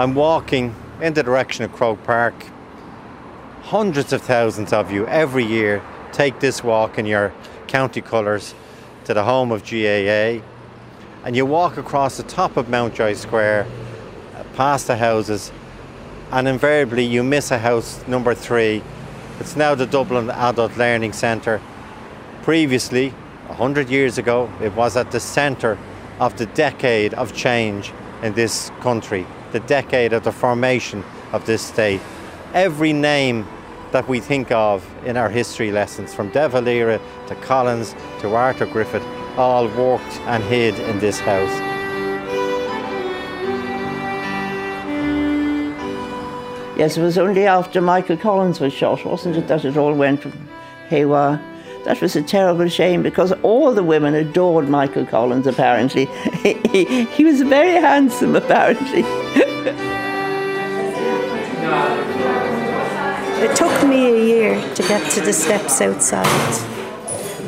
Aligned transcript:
I'm 0.00 0.14
walking 0.14 0.74
in 1.02 1.12
the 1.12 1.22
direction 1.22 1.62
of 1.62 1.74
Croke 1.74 2.02
Park. 2.04 2.32
Hundreds 3.64 4.14
of 4.14 4.22
thousands 4.22 4.72
of 4.72 4.90
you 4.90 5.06
every 5.06 5.44
year 5.44 5.82
take 6.10 6.40
this 6.40 6.64
walk 6.64 6.98
in 6.98 7.04
your 7.04 7.34
county 7.66 8.00
colours 8.00 8.54
to 9.04 9.12
the 9.12 9.24
home 9.24 9.52
of 9.52 9.62
GAA 9.62 10.40
and 11.22 11.36
you 11.36 11.44
walk 11.44 11.76
across 11.76 12.16
the 12.16 12.22
top 12.22 12.56
of 12.56 12.70
Mountjoy 12.70 13.12
Square 13.12 13.66
uh, 14.34 14.44
past 14.54 14.86
the 14.86 14.96
houses 14.96 15.52
and 16.30 16.48
invariably 16.48 17.04
you 17.04 17.22
miss 17.22 17.50
a 17.50 17.58
house 17.58 18.02
number 18.08 18.34
three. 18.34 18.82
It's 19.38 19.54
now 19.54 19.74
the 19.74 19.84
Dublin 19.84 20.30
Adult 20.30 20.78
Learning 20.78 21.12
Centre. 21.12 21.60
Previously, 22.40 23.10
100 23.48 23.90
years 23.90 24.16
ago, 24.16 24.50
it 24.62 24.72
was 24.72 24.96
at 24.96 25.10
the 25.10 25.20
centre 25.20 25.76
of 26.18 26.38
the 26.38 26.46
decade 26.46 27.12
of 27.12 27.34
change 27.34 27.92
in 28.22 28.32
this 28.32 28.70
country, 28.80 29.26
the 29.52 29.60
decade 29.60 30.12
of 30.12 30.24
the 30.24 30.32
formation 30.32 31.04
of 31.32 31.46
this 31.46 31.62
state. 31.62 32.00
Every 32.54 32.92
name 32.92 33.46
that 33.92 34.08
we 34.08 34.20
think 34.20 34.50
of 34.52 34.88
in 35.04 35.16
our 35.16 35.28
history 35.28 35.72
lessons, 35.72 36.14
from 36.14 36.30
De 36.30 36.48
Valera 36.48 37.00
to 37.26 37.34
Collins 37.36 37.94
to 38.20 38.34
Arthur 38.34 38.66
Griffith, 38.66 39.04
all 39.36 39.66
worked 39.68 40.16
and 40.26 40.42
hid 40.44 40.78
in 40.78 40.98
this 40.98 41.18
house. 41.20 41.50
Yes, 46.78 46.96
it 46.96 47.02
was 47.02 47.18
only 47.18 47.46
after 47.46 47.80
Michael 47.80 48.16
Collins 48.16 48.58
was 48.58 48.72
shot, 48.72 49.04
wasn't 49.04 49.36
it, 49.36 49.48
that 49.48 49.64
it 49.64 49.76
all 49.76 49.92
went 49.92 50.24
haywire. 50.88 51.38
That 51.84 52.00
was 52.02 52.14
a 52.14 52.22
terrible 52.22 52.68
shame 52.68 53.02
because 53.02 53.32
all 53.42 53.72
the 53.72 53.82
women 53.82 54.14
adored 54.14 54.68
Michael 54.68 55.06
Collins, 55.06 55.46
apparently. 55.46 56.04
he, 56.42 57.04
he 57.04 57.24
was 57.24 57.40
very 57.40 57.80
handsome, 57.80 58.36
apparently. 58.36 59.02
it 63.42 63.56
took 63.56 63.88
me 63.88 64.06
a 64.06 64.24
year 64.24 64.74
to 64.74 64.82
get 64.82 65.10
to 65.12 65.20
the 65.22 65.32
steps 65.32 65.80
outside. 65.80 66.70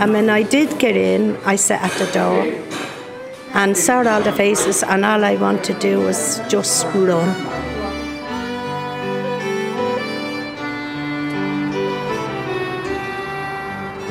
And 0.00 0.12
when 0.12 0.30
I 0.30 0.42
did 0.42 0.78
get 0.78 0.96
in, 0.96 1.36
I 1.44 1.56
sat 1.56 1.82
at 1.82 1.92
the 1.98 2.10
door 2.12 2.42
and 3.54 3.76
saw 3.76 4.02
all 4.08 4.22
the 4.22 4.32
faces, 4.32 4.82
and 4.82 5.04
all 5.04 5.22
I 5.24 5.36
wanted 5.36 5.64
to 5.64 5.74
do 5.78 6.00
was 6.00 6.40
just 6.48 6.86
run. 6.94 7.51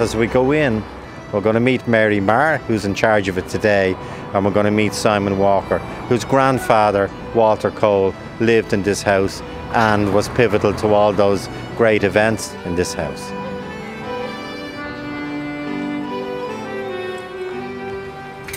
As 0.02 0.16
we 0.16 0.26
go 0.26 0.52
in, 0.52 0.84
we're 1.32 1.42
going 1.42 1.54
to 1.54 1.60
meet 1.60 1.88
Mary 1.88 2.20
Marr, 2.20 2.58
who's 2.58 2.86
in 2.86 2.96
charge 2.96 3.28
of 3.28 3.38
it 3.38 3.48
today, 3.48 3.94
and 4.34 4.44
we're 4.44 4.50
going 4.50 4.66
to 4.66 4.72
meet 4.72 4.96
Simon 4.96 5.38
Walker, 5.38 5.78
whose 6.10 6.26
grandfather, 6.26 7.08
Walter 7.36 7.70
Cole, 7.70 8.16
lived 8.40 8.74
in 8.74 8.82
this 8.82 9.04
house 9.04 9.42
and 9.74 10.12
was 10.12 10.28
pivotal 10.30 10.74
to 10.74 10.88
all 10.88 11.14
those 11.14 11.48
great 11.78 12.04
events 12.04 12.56
in 12.66 12.74
this 12.74 12.96
house. 12.96 13.32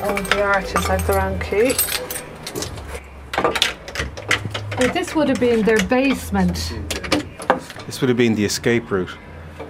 all 0.00 0.16
the 0.16 0.42
arches 0.42 0.86
have 0.86 1.06
their 1.06 1.20
own 1.20 1.38
key. 1.40 1.74
Well, 4.78 4.94
this 4.94 5.14
would 5.14 5.28
have 5.28 5.40
been 5.40 5.62
their 5.62 5.82
basement. 5.88 6.72
This 7.84 8.00
would 8.00 8.08
have 8.08 8.16
been 8.16 8.34
the 8.34 8.46
escape 8.46 8.90
route. 8.90 9.14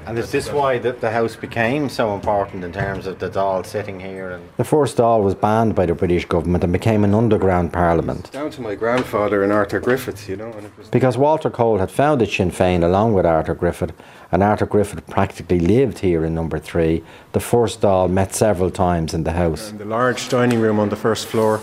And 0.07 0.19
is 0.19 0.31
this 0.31 0.53
why 0.53 0.79
the, 0.79 0.93
the 0.93 1.11
house 1.11 1.35
became 1.35 1.89
so 1.89 2.15
important 2.15 2.63
in 2.63 2.73
terms 2.73 3.07
of 3.07 3.19
the 3.19 3.31
Dáil 3.31 3.65
sitting 3.65 4.01
here? 4.01 4.33
And 4.33 4.49
the 4.59 4.65
first 4.65 4.99
Dáil 4.99 5.23
was 5.23 5.35
banned 5.35 5.75
by 5.75 5.87
the 5.87 5.95
British 5.95 6.27
government 6.27 6.63
and 6.63 6.73
became 6.73 7.05
an 7.05 7.15
underground 7.15 7.73
parliament. 7.73 8.31
Down 8.31 8.51
to 8.51 8.61
my 8.61 8.75
grandfather 8.75 9.43
and 9.43 9.51
Arthur 9.53 9.81
Griffith, 9.81 10.29
you 10.29 10.37
know. 10.37 10.55
because 10.91 11.17
Walter 11.17 11.49
Cole 11.49 11.79
had 11.79 11.91
founded 11.91 12.29
Sinn 12.29 12.51
Féin 12.51 12.85
along 12.85 13.15
with 13.15 13.25
Arthur 13.25 13.55
Griffith, 13.55 13.93
and 14.31 14.43
Arthur 14.43 14.67
Griffith 14.67 15.07
practically 15.07 15.59
lived 15.59 16.01
here 16.01 16.25
in 16.25 16.35
number 16.35 16.59
three. 16.59 17.03
The 17.33 17.41
first 17.41 17.81
Dáil 17.81 18.11
met 18.11 18.35
several 18.35 18.71
times 18.71 19.15
in 19.15 19.25
the 19.25 19.33
house. 19.33 19.71
And 19.71 19.81
the 19.81 19.87
large 19.87 20.29
dining 20.29 20.61
room 20.61 20.79
on 20.79 20.91
the 20.91 20.97
first 20.97 21.27
floor 21.27 21.61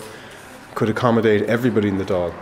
could 0.74 0.88
accommodate 0.88 1.42
everybody 1.42 1.88
in 1.88 1.98
the 1.98 2.04
Dáil, 2.04 2.34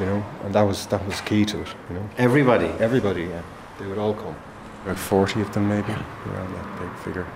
you 0.00 0.06
know, 0.06 0.24
and 0.44 0.54
that 0.54 0.62
was 0.62 0.86
that 0.86 1.04
was 1.06 1.20
key 1.20 1.44
to 1.44 1.60
it, 1.60 1.68
you 1.90 1.96
know. 1.96 2.08
Everybody? 2.16 2.68
Everybody, 2.80 3.24
yeah. 3.24 3.42
They 3.78 3.86
would 3.86 3.98
all 3.98 4.14
come. 4.14 4.36
About 4.84 4.98
40 4.98 5.40
of 5.40 5.52
them, 5.54 5.66
maybe, 5.66 5.92
around 5.92 6.54
that 6.54 6.78
big 6.78 6.94
figure. 6.98 7.26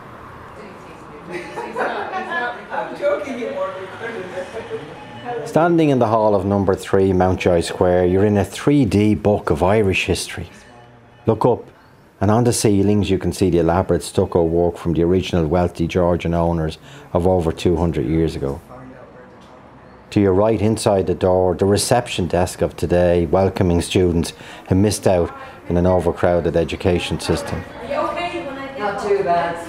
Standing 5.47 5.89
in 5.89 5.99
the 5.99 6.09
hall 6.09 6.35
of 6.35 6.45
number 6.45 6.75
three, 6.75 7.11
Mountjoy 7.15 7.63
Square, 7.63 8.05
you're 8.07 8.27
in 8.27 8.37
a 8.37 8.45
3D 8.45 9.23
book 9.23 9.49
of 9.49 9.63
Irish 9.63 10.05
history. 10.05 10.51
Look 11.25 11.47
up, 11.47 11.67
and 12.21 12.31
on 12.31 12.45
the 12.45 12.53
ceilings 12.53 13.09
you 13.09 13.19
can 13.19 13.33
see 13.33 13.49
the 13.49 13.61
elaborate 13.61 14.03
stucco 14.03 14.45
work 14.45 14.77
from 14.77 14.93
the 14.93 15.03
original 15.05 15.47
wealthy 15.47 15.87
Georgian 15.87 16.35
owners 16.35 16.77
of 17.15 17.27
over 17.27 17.51
200 17.51 18.05
years 18.05 18.37
ago. 18.37 18.61
To 20.11 20.21
your 20.21 20.33
right, 20.33 20.61
inside 20.61 21.07
the 21.07 21.15
door, 21.15 21.55
the 21.55 21.67
reception 21.67 22.27
desk 22.27 22.63
of 22.63 22.77
today, 22.77 23.27
welcoming 23.27 23.81
students 23.83 24.33
who 24.69 24.75
missed 24.75 25.07
out 25.07 25.35
in 25.69 25.77
an 25.77 25.87
overcrowded 25.87 26.57
education 26.57 27.21
system. 27.21 27.63
Not 28.79 29.03
too 29.03 29.23
bad. 29.25 29.69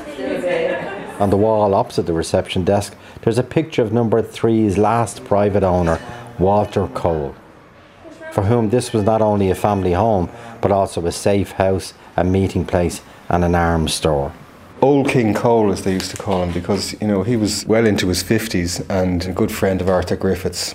On 1.19 1.29
the 1.29 1.37
wall 1.37 1.73
opposite 1.73 2.05
the 2.05 2.13
reception 2.13 2.63
desk, 2.63 2.95
there's 3.23 3.37
a 3.37 3.43
picture 3.43 3.81
of 3.81 3.91
number 3.91 4.21
three's 4.21 4.77
last 4.77 5.25
private 5.25 5.63
owner, 5.63 5.99
Walter 6.37 6.87
Cole, 6.87 7.35
for 8.31 8.43
whom 8.43 8.69
this 8.69 8.93
was 8.93 9.03
not 9.03 9.21
only 9.21 9.49
a 9.49 9.55
family 9.55 9.91
home, 9.91 10.29
but 10.61 10.71
also 10.71 11.05
a 11.05 11.11
safe 11.11 11.51
house, 11.51 11.93
a 12.15 12.23
meeting 12.23 12.65
place, 12.65 13.01
and 13.27 13.43
an 13.43 13.53
arms 13.53 13.93
store. 13.93 14.31
Old 14.81 15.09
King 15.09 15.33
Cole, 15.33 15.73
as 15.73 15.83
they 15.83 15.91
used 15.91 16.11
to 16.11 16.17
call 16.17 16.41
him, 16.41 16.53
because 16.53 16.93
you 17.01 17.07
know 17.07 17.23
he 17.23 17.35
was 17.35 17.65
well 17.65 17.85
into 17.85 18.07
his 18.07 18.23
fifties 18.23 18.79
and 18.89 19.25
a 19.25 19.33
good 19.33 19.51
friend 19.51 19.81
of 19.81 19.89
Arthur 19.89 20.15
Griffith's. 20.15 20.73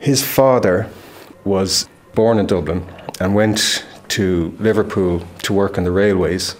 His 0.00 0.24
father 0.24 0.90
was 1.44 1.88
born 2.14 2.38
in 2.38 2.46
Dublin 2.46 2.84
and 3.20 3.36
went 3.36 3.84
to 4.12 4.54
Liverpool 4.58 5.22
to 5.42 5.52
work 5.52 5.78
on 5.78 5.84
the 5.84 5.90
railways. 5.90 6.56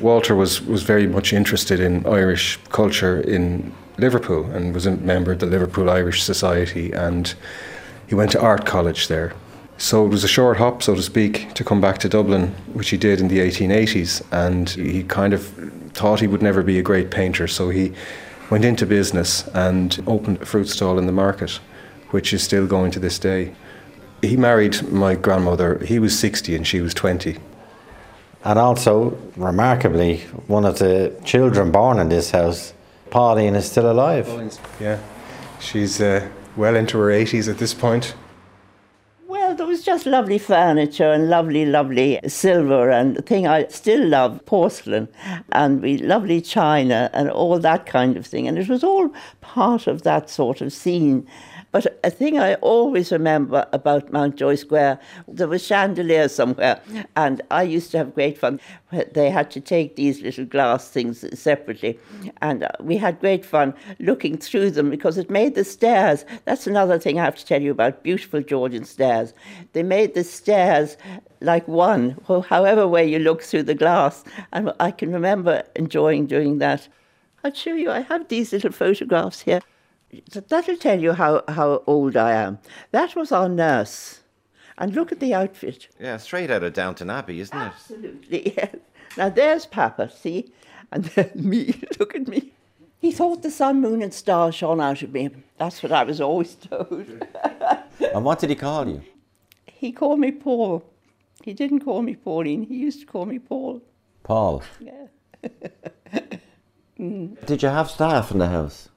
Walter 0.00 0.34
was, 0.34 0.60
was 0.60 0.82
very 0.82 1.06
much 1.06 1.32
interested 1.32 1.80
in 1.80 2.06
Irish 2.06 2.58
culture 2.70 3.20
in 3.20 3.72
Liverpool 3.98 4.44
and 4.50 4.74
was 4.74 4.86
a 4.86 4.92
member 4.92 5.32
of 5.32 5.38
the 5.38 5.46
Liverpool 5.46 5.90
Irish 5.90 6.22
Society 6.22 6.92
and 6.92 7.34
he 8.08 8.14
went 8.14 8.32
to 8.32 8.40
art 8.40 8.66
college 8.66 9.08
there. 9.08 9.32
So 9.76 10.04
it 10.04 10.08
was 10.08 10.24
a 10.24 10.28
short 10.28 10.56
hop, 10.56 10.82
so 10.82 10.96
to 10.96 11.02
speak, 11.02 11.54
to 11.54 11.62
come 11.62 11.80
back 11.80 11.98
to 11.98 12.08
Dublin, 12.08 12.48
which 12.72 12.90
he 12.90 12.96
did 12.96 13.20
in 13.20 13.28
the 13.28 13.38
1880s. 13.38 14.22
And 14.32 14.68
he 14.70 15.04
kind 15.04 15.32
of 15.32 15.46
thought 15.92 16.18
he 16.18 16.26
would 16.26 16.42
never 16.42 16.64
be 16.64 16.80
a 16.80 16.82
great 16.82 17.12
painter, 17.12 17.46
so 17.46 17.70
he 17.70 17.92
went 18.50 18.64
into 18.64 18.86
business 18.86 19.46
and 19.48 20.02
opened 20.06 20.42
a 20.42 20.46
fruit 20.46 20.68
stall 20.68 20.98
in 20.98 21.06
the 21.06 21.12
market, 21.12 21.60
which 22.10 22.32
is 22.32 22.42
still 22.42 22.66
going 22.66 22.90
to 22.90 22.98
this 22.98 23.20
day. 23.20 23.54
He 24.22 24.36
married 24.36 24.90
my 24.90 25.14
grandmother, 25.14 25.78
he 25.78 25.98
was 25.98 26.18
60 26.18 26.56
and 26.56 26.66
she 26.66 26.80
was 26.80 26.92
20. 26.94 27.36
And 28.44 28.58
also, 28.58 29.18
remarkably, 29.36 30.18
one 30.46 30.64
of 30.64 30.78
the 30.78 31.14
children 31.24 31.70
born 31.70 31.98
in 31.98 32.08
this 32.08 32.30
house, 32.30 32.72
Pauline, 33.10 33.54
is 33.54 33.70
still 33.70 33.90
alive. 33.90 34.28
Yeah, 34.80 35.00
she's 35.60 36.00
uh, 36.00 36.28
well 36.56 36.76
into 36.76 36.98
her 36.98 37.08
80s 37.08 37.48
at 37.48 37.58
this 37.58 37.74
point. 37.74 38.14
Well, 39.26 39.54
there 39.54 39.66
was 39.66 39.82
just 39.82 40.06
lovely 40.06 40.38
furniture 40.38 41.12
and 41.12 41.28
lovely, 41.28 41.66
lovely 41.66 42.20
silver 42.26 42.90
and 42.90 43.16
the 43.16 43.22
thing 43.22 43.46
I 43.46 43.66
still 43.68 44.06
love, 44.06 44.44
porcelain, 44.46 45.08
and 45.52 45.82
we 45.82 45.98
lovely 45.98 46.40
china 46.40 47.10
and 47.12 47.30
all 47.30 47.58
that 47.58 47.86
kind 47.86 48.16
of 48.16 48.26
thing. 48.26 48.48
And 48.48 48.58
it 48.58 48.68
was 48.68 48.82
all 48.82 49.10
part 49.40 49.86
of 49.86 50.02
that 50.02 50.30
sort 50.30 50.60
of 50.60 50.72
scene. 50.72 51.26
But 51.70 51.98
a 52.02 52.10
thing 52.10 52.38
I 52.38 52.54
always 52.54 53.12
remember 53.12 53.66
about 53.72 54.10
Mountjoy 54.10 54.54
Square, 54.54 55.00
there 55.26 55.48
was 55.48 55.64
chandeliers 55.64 56.34
somewhere, 56.34 56.80
and 57.14 57.42
I 57.50 57.62
used 57.64 57.90
to 57.90 57.98
have 57.98 58.14
great 58.14 58.38
fun. 58.38 58.58
They 59.12 59.28
had 59.28 59.50
to 59.50 59.60
take 59.60 59.96
these 59.96 60.22
little 60.22 60.46
glass 60.46 60.88
things 60.88 61.24
separately, 61.38 61.98
and 62.40 62.62
uh, 62.62 62.70
we 62.80 62.96
had 62.96 63.20
great 63.20 63.44
fun 63.44 63.74
looking 63.98 64.38
through 64.38 64.70
them 64.70 64.88
because 64.88 65.18
it 65.18 65.28
made 65.28 65.54
the 65.54 65.64
stairs. 65.64 66.24
That's 66.46 66.66
another 66.66 66.98
thing 66.98 67.20
I 67.20 67.24
have 67.24 67.36
to 67.36 67.44
tell 67.44 67.60
you 67.60 67.70
about 67.70 68.02
beautiful 68.02 68.40
Georgian 68.40 68.84
stairs. 68.84 69.34
They 69.74 69.82
made 69.82 70.14
the 70.14 70.24
stairs 70.24 70.96
like 71.40 71.68
one, 71.68 72.16
however 72.48 72.88
way 72.88 73.06
you 73.06 73.18
look 73.18 73.42
through 73.42 73.64
the 73.64 73.74
glass, 73.74 74.24
and 74.52 74.72
I 74.80 74.90
can 74.90 75.12
remember 75.12 75.64
enjoying 75.76 76.26
doing 76.26 76.58
that. 76.58 76.88
I'll 77.44 77.52
show 77.52 77.74
you. 77.74 77.90
I 77.90 78.00
have 78.00 78.28
these 78.28 78.52
little 78.52 78.72
photographs 78.72 79.42
here. 79.42 79.60
That'll 80.48 80.76
tell 80.76 81.00
you 81.00 81.12
how, 81.12 81.42
how 81.48 81.82
old 81.86 82.16
I 82.16 82.32
am. 82.32 82.58
That 82.92 83.14
was 83.14 83.30
our 83.32 83.48
nurse. 83.48 84.20
And 84.78 84.94
look 84.94 85.10
at 85.12 85.20
the 85.20 85.34
outfit. 85.34 85.88
Yeah, 86.00 86.16
straight 86.18 86.50
out 86.50 86.62
of 86.62 86.72
Downton 86.72 87.10
Abbey, 87.10 87.40
isn't 87.40 87.56
Absolutely, 87.56 88.08
it? 88.08 88.22
Absolutely, 88.28 88.54
yes. 88.56 88.76
Now 89.16 89.28
there's 89.28 89.66
Papa, 89.66 90.10
see? 90.10 90.52
And 90.92 91.04
then 91.04 91.30
me, 91.34 91.82
look 91.98 92.14
at 92.14 92.28
me. 92.28 92.52
He 93.00 93.12
thought 93.12 93.42
the 93.42 93.50
sun, 93.50 93.80
moon, 93.80 94.02
and 94.02 94.12
stars 94.12 94.54
shone 94.54 94.80
out 94.80 95.02
of 95.02 95.12
me. 95.12 95.30
That's 95.56 95.82
what 95.82 95.92
I 95.92 96.04
was 96.04 96.20
always 96.20 96.54
told. 96.54 96.90
and 98.14 98.24
what 98.24 98.40
did 98.40 98.50
he 98.50 98.56
call 98.56 98.88
you? 98.88 99.02
He 99.66 99.92
called 99.92 100.18
me 100.18 100.32
Paul. 100.32 100.84
He 101.44 101.52
didn't 101.52 101.80
call 101.80 102.02
me 102.02 102.16
Pauline. 102.16 102.64
He 102.64 102.76
used 102.76 103.00
to 103.00 103.06
call 103.06 103.26
me 103.26 103.38
Paul. 103.38 103.82
Paul. 104.24 104.62
Yeah. 104.80 105.06
Did 106.98 107.62
you 107.62 107.68
have 107.68 107.88
staff 107.90 108.32
in 108.32 108.38
the 108.38 108.48
house? 108.48 108.88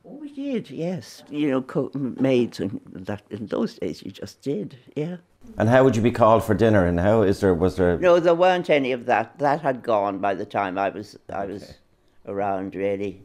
Did, 0.41 0.71
yes. 0.71 1.23
You 1.29 1.51
know, 1.51 1.61
cook, 1.61 1.93
maids 1.93 2.59
and 2.59 2.81
that. 2.93 3.21
In 3.29 3.45
those 3.45 3.75
days, 3.75 4.01
you 4.03 4.11
just 4.11 4.41
did, 4.41 4.75
yeah. 4.95 5.17
And 5.57 5.69
how 5.69 5.83
would 5.83 5.95
you 5.95 6.01
be 6.01 6.11
called 6.11 6.43
for 6.43 6.55
dinner? 6.55 6.85
And 6.85 6.99
how 6.99 7.21
is 7.21 7.41
there 7.41 7.53
was 7.53 7.75
there? 7.75 7.97
No, 7.99 8.19
there 8.19 8.33
weren't 8.33 8.69
any 8.69 8.91
of 8.91 9.05
that. 9.05 9.37
That 9.37 9.61
had 9.61 9.83
gone 9.83 10.17
by 10.17 10.33
the 10.33 10.45
time 10.45 10.77
I 10.79 10.89
was 10.89 11.17
I 11.31 11.45
was 11.45 11.75
around. 12.25 12.73
Really, 12.75 13.21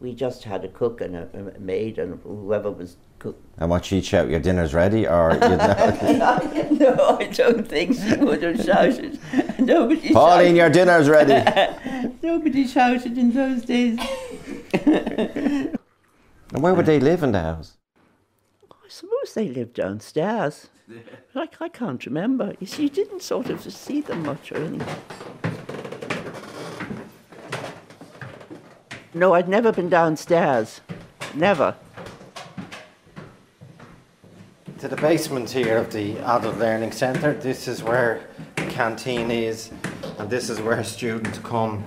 we 0.00 0.14
just 0.14 0.42
had 0.42 0.64
a 0.64 0.68
cook 0.68 1.00
and 1.00 1.14
a, 1.14 1.28
a 1.56 1.60
maid 1.60 1.98
and 1.98 2.20
whoever 2.22 2.70
was 2.72 2.96
cook. 3.20 3.40
And 3.58 3.70
what 3.70 3.84
she'd 3.84 4.04
shout, 4.04 4.28
"Your 4.28 4.40
dinner's 4.40 4.74
ready," 4.74 5.06
or 5.06 5.32
you'd 5.34 5.40
no, 6.80 7.16
I 7.20 7.30
don't 7.32 7.68
think 7.68 7.94
she 7.96 8.16
would 8.16 8.42
have 8.42 8.64
shouted. 8.64 9.18
Nobody 9.60 10.12
Pauline, 10.12 10.56
shouted. 10.56 10.56
your 10.56 10.70
dinner's 10.70 11.08
ready. 11.08 12.14
Nobody 12.22 12.66
shouted 12.66 13.16
in 13.16 13.32
those 13.32 13.62
days. 13.62 14.00
And 16.52 16.62
where 16.62 16.74
would 16.74 16.86
they 16.86 17.00
live 17.00 17.22
in 17.22 17.32
the 17.32 17.40
house? 17.40 17.78
I 18.70 18.88
suppose 18.88 19.34
they 19.34 19.48
lived 19.48 19.74
downstairs. 19.74 20.68
Like 21.34 21.62
I 21.62 21.70
can't 21.70 22.04
remember. 22.04 22.52
You 22.60 22.66
see, 22.66 22.82
you 22.82 22.88
didn't 22.90 23.22
sort 23.22 23.48
of 23.48 23.62
see 23.62 24.02
them 24.02 24.22
much 24.24 24.52
or 24.52 24.58
anything. 24.58 24.96
No, 29.14 29.32
I'd 29.32 29.48
never 29.48 29.72
been 29.72 29.88
downstairs. 29.88 30.82
Never. 31.34 31.74
To 34.80 34.88
the 34.88 34.96
basement 34.96 35.48
here 35.48 35.78
of 35.78 35.90
the 35.90 36.18
Adult 36.18 36.58
Learning 36.58 36.92
Centre. 36.92 37.32
This 37.32 37.66
is 37.66 37.82
where 37.82 38.28
the 38.56 38.66
canteen 38.66 39.30
is, 39.30 39.70
and 40.18 40.28
this 40.28 40.50
is 40.50 40.60
where 40.60 40.84
students 40.84 41.38
come 41.38 41.82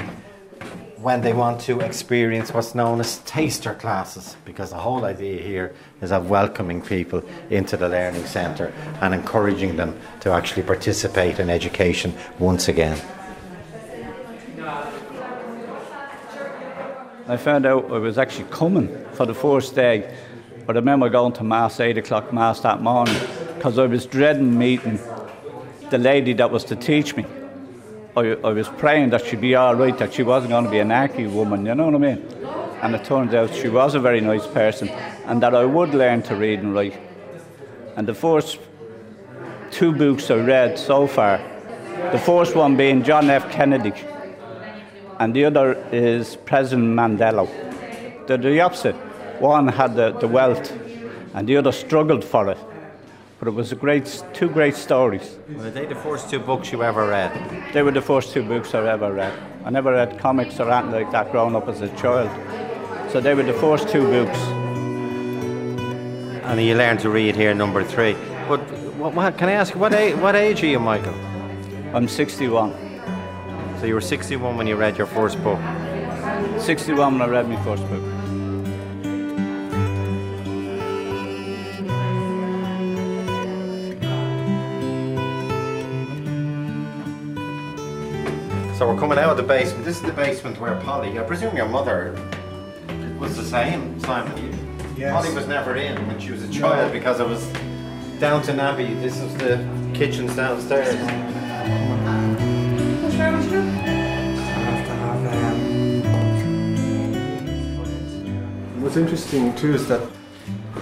when 1.06 1.22
they 1.22 1.34
want 1.34 1.62
to 1.62 1.82
experience 1.82 2.52
what's 2.52 2.74
known 2.74 3.00
as 3.00 3.20
taster 3.20 3.76
classes, 3.76 4.36
because 4.44 4.72
the 4.72 4.76
whole 4.76 5.06
idea 5.06 5.40
here 5.40 5.72
is 6.02 6.12
of 6.12 6.32
welcoming 6.32 6.82
people 6.82 7.24
into 7.52 7.78
the 7.78 7.88
learning 7.88 8.26
centre 8.26 8.74
and 9.02 9.14
encouraging 9.14 9.76
them 9.76 9.96
to 10.20 10.32
actually 10.32 10.64
participate 10.64 11.38
in 11.38 11.48
education 11.48 12.12
once 12.40 12.68
again. 12.68 13.00
I 17.28 17.38
found 17.38 17.68
out 17.68 17.92
I 17.92 18.00
was 18.00 18.18
actually 18.18 18.50
coming 18.50 19.06
for 19.14 19.28
the 19.28 19.36
first 19.36 19.76
day. 19.76 20.12
But 20.66 20.76
I 20.76 20.80
remember 20.80 21.08
going 21.10 21.34
to 21.34 21.44
Mass, 21.44 21.80
8 21.80 22.00
o'clock 22.00 22.34
Mass 22.34 22.62
that 22.62 22.82
morning, 22.82 23.20
because 23.54 23.78
I 23.78 23.86
was 23.86 24.08
dreading 24.08 24.58
meeting 24.58 25.00
the 25.92 26.00
lady 26.00 26.34
that 26.34 26.50
was 26.50 26.64
to 26.64 26.76
teach 26.76 27.16
me. 27.16 27.28
I, 28.18 28.38
I 28.46 28.54
was 28.54 28.70
praying 28.70 29.10
that 29.10 29.26
she'd 29.26 29.42
be 29.42 29.56
all 29.56 29.76
right, 29.76 29.98
that 29.98 30.14
she 30.14 30.24
wasn't 30.24 30.52
going 30.52 30.64
to 30.64 30.72
be 30.72 30.80
an 30.80 30.90
arky 30.90 31.30
woman, 31.30 31.66
you 31.66 31.76
know 31.76 31.86
what 31.86 31.96
I 31.96 31.98
mean? 31.98 32.26
And 32.82 32.96
it 32.96 33.04
turns 33.04 33.34
out 33.34 33.54
she 33.54 33.68
was 33.68 33.94
a 33.94 34.00
very 34.00 34.22
nice 34.22 34.48
person, 34.48 34.88
and 35.26 35.44
that 35.44 35.54
I 35.54 35.66
would 35.66 35.94
learn 35.94 36.22
to 36.24 36.36
read 36.36 36.60
and 36.60 36.74
write. 36.74 36.98
And 37.98 38.08
the 38.08 38.14
first 38.14 38.60
two 39.72 39.92
books 39.92 40.32
I 40.32 40.36
read 40.36 40.80
so 40.80 41.08
far, 41.08 41.42
the 42.12 42.20
first 42.20 42.56
one 42.56 42.78
being 42.78 43.04
John 43.04 43.30
F. 43.30 43.52
Kennedy, 43.52 43.94
and 45.20 45.34
the 45.34 45.46
other 45.46 45.74
is 45.92 46.38
President 46.46 46.96
Mandela. 46.96 47.48
They're 48.28 48.38
the 48.38 48.62
opposite. 48.62 48.96
One 49.40 49.68
had 49.68 49.96
the, 49.96 50.12
the 50.12 50.28
wealth, 50.28 50.72
and 51.34 51.48
the 51.48 51.58
other 51.58 51.74
struggled 51.74 52.24
for 52.24 52.50
it. 52.52 52.58
But 53.46 53.52
it 53.52 53.58
was 53.58 53.72
a 53.72 53.76
great, 53.76 54.24
two 54.34 54.50
great 54.50 54.74
stories. 54.74 55.38
Were 55.56 55.70
they 55.70 55.86
the 55.86 55.94
first 55.94 56.32
two 56.32 56.40
books 56.40 56.72
you 56.72 56.82
ever 56.82 57.08
read? 57.08 57.32
They 57.74 57.84
were 57.84 57.92
the 57.92 58.02
first 58.02 58.34
two 58.34 58.42
books 58.42 58.74
I 58.74 58.92
ever 58.92 59.14
read. 59.14 59.38
I 59.64 59.70
never 59.70 59.92
read 59.92 60.18
comics 60.18 60.60
or 60.60 60.72
anything 60.72 60.92
like 60.92 61.12
that 61.12 61.32
growing 61.32 61.56
up 61.56 61.68
as 61.68 61.80
a 61.82 61.90
child. 61.96 62.32
So 63.12 63.22
they 63.22 63.36
were 63.36 63.44
the 63.44 63.54
first 63.54 63.88
two 63.88 64.02
books. 64.02 64.40
And 66.46 66.60
you 66.60 66.74
learned 66.74 67.02
to 67.02 67.12
read 67.12 67.36
here, 67.36 67.54
number 67.54 67.84
three. 67.84 68.14
But 68.48 68.62
what, 68.98 69.14
what, 69.14 69.38
can 69.38 69.50
I 69.50 69.52
ask, 69.52 69.76
what 69.76 69.94
age, 69.94 70.16
what 70.16 70.36
age 70.36 70.64
are 70.64 70.66
you, 70.66 70.80
Michael? 70.80 71.14
I'm 71.94 72.08
61. 72.08 72.74
So 73.80 73.86
you 73.86 73.94
were 73.94 74.02
61 74.02 74.58
when 74.58 74.66
you 74.66 74.76
read 74.76 74.98
your 74.98 75.06
first 75.06 75.38
book. 75.44 75.60
61 76.60 77.20
when 77.20 77.22
I 77.22 77.28
read 77.28 77.48
my 77.48 77.64
first 77.64 77.88
book. 77.90 78.15
So 88.78 88.86
we're 88.88 89.00
coming 89.00 89.18
out 89.18 89.30
of 89.30 89.38
the 89.38 89.44
basement. 89.44 89.86
This 89.86 89.96
is 89.96 90.02
the 90.02 90.12
basement 90.12 90.60
where 90.60 90.76
Polly, 90.82 91.18
I 91.18 91.24
presume 91.24 91.56
your 91.56 91.70
mother 91.70 92.14
was 93.18 93.38
the 93.38 93.44
same, 93.44 93.98
Simon. 94.02 94.38
You, 94.44 94.52
Yes. 94.98 95.12
Polly 95.12 95.34
was 95.34 95.48
never 95.48 95.76
in 95.76 95.96
when 96.08 96.20
she 96.20 96.32
was 96.32 96.42
a 96.44 96.50
child 96.50 96.94
because 96.94 97.20
it 97.20 97.28
was 97.28 97.46
down 98.20 98.42
to 98.44 98.54
Abbey. 98.54 98.94
This 98.96 99.18
is 99.20 99.34
the 99.36 99.58
kitchens 99.94 100.36
downstairs. 100.36 100.96
What's 108.82 108.96
interesting 108.98 109.56
too 109.56 109.74
is 109.74 109.88
that 109.88 110.02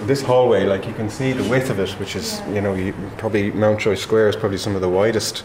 this 0.06 0.22
hallway, 0.22 0.64
like 0.64 0.86
you 0.86 0.92
can 0.94 1.08
see 1.08 1.32
the 1.32 1.48
width 1.48 1.70
of 1.70 1.80
it, 1.80 1.90
which 1.98 2.14
is, 2.14 2.40
you 2.50 2.60
know, 2.60 2.74
you, 2.74 2.92
probably 3.18 3.50
Mountjoy 3.50 3.94
Square 3.94 4.28
is 4.28 4.36
probably 4.36 4.58
some 4.58 4.74
of 4.74 4.80
the 4.80 4.88
widest 4.88 5.42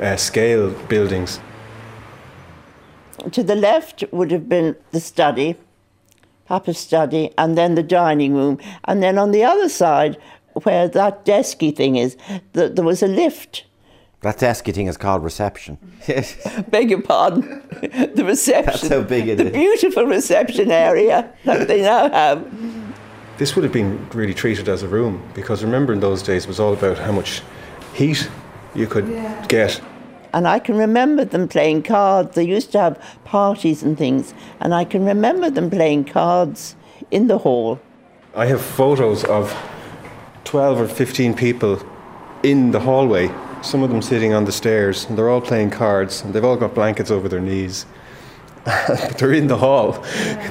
uh, 0.00 0.16
scale 0.16 0.70
buildings. 0.88 1.40
To 3.32 3.42
the 3.42 3.56
left 3.56 4.04
would 4.12 4.30
have 4.30 4.48
been 4.48 4.76
the 4.92 5.00
study, 5.00 5.56
Papa's 6.46 6.78
study, 6.78 7.30
and 7.36 7.56
then 7.58 7.74
the 7.74 7.82
dining 7.82 8.34
room. 8.34 8.58
And 8.84 9.02
then 9.02 9.18
on 9.18 9.32
the 9.32 9.42
other 9.44 9.68
side, 9.68 10.16
where 10.62 10.88
that 10.88 11.24
desky 11.24 11.74
thing 11.74 11.96
is, 11.96 12.16
th- 12.54 12.72
there 12.74 12.84
was 12.84 13.02
a 13.02 13.08
lift. 13.08 13.64
That 14.22 14.38
desky 14.38 14.72
thing 14.74 14.86
is 14.86 14.96
called 14.96 15.22
reception. 15.22 15.78
Beg 16.68 16.90
your 16.90 17.02
pardon. 17.02 17.62
the 18.14 18.24
reception. 18.24 18.72
That's 18.72 18.88
how 18.88 19.02
big 19.02 19.28
it 19.28 19.36
the 19.36 19.46
is. 19.46 19.52
beautiful 19.52 20.04
reception 20.06 20.70
area 20.70 21.30
that 21.44 21.68
they 21.68 21.82
now 21.82 22.08
have. 22.10 22.50
This 23.38 23.54
would 23.54 23.64
have 23.64 23.72
been 23.72 24.08
really 24.10 24.32
treated 24.32 24.68
as 24.68 24.82
a 24.82 24.88
room 24.88 25.22
because 25.34 25.62
remember 25.62 25.92
in 25.92 26.00
those 26.00 26.22
days 26.22 26.44
it 26.44 26.48
was 26.48 26.58
all 26.58 26.72
about 26.72 26.98
how 26.98 27.12
much 27.12 27.42
heat 27.94 28.30
you 28.74 28.86
could 28.86 29.06
get. 29.48 29.80
And 30.36 30.46
I 30.46 30.58
can 30.58 30.76
remember 30.76 31.24
them 31.24 31.48
playing 31.48 31.84
cards. 31.84 32.34
They 32.34 32.42
used 32.42 32.70
to 32.72 32.78
have 32.78 33.02
parties 33.24 33.82
and 33.82 33.96
things. 33.96 34.34
And 34.60 34.74
I 34.74 34.84
can 34.84 35.06
remember 35.06 35.48
them 35.48 35.70
playing 35.70 36.04
cards 36.04 36.76
in 37.10 37.26
the 37.26 37.38
hall. 37.38 37.80
I 38.34 38.44
have 38.44 38.60
photos 38.60 39.24
of 39.24 39.56
12 40.44 40.80
or 40.82 40.88
15 40.88 41.32
people 41.32 41.82
in 42.42 42.70
the 42.70 42.80
hallway, 42.80 43.34
some 43.62 43.82
of 43.82 43.88
them 43.88 44.02
sitting 44.02 44.34
on 44.34 44.44
the 44.44 44.52
stairs, 44.52 45.06
and 45.06 45.16
they're 45.16 45.30
all 45.30 45.40
playing 45.40 45.70
cards, 45.70 46.20
and 46.20 46.34
they've 46.34 46.44
all 46.44 46.58
got 46.58 46.74
blankets 46.74 47.10
over 47.10 47.30
their 47.30 47.40
knees. 47.40 47.86
but 48.66 49.16
they're 49.16 49.32
in 49.32 49.46
the 49.46 49.56
hall, 49.56 49.92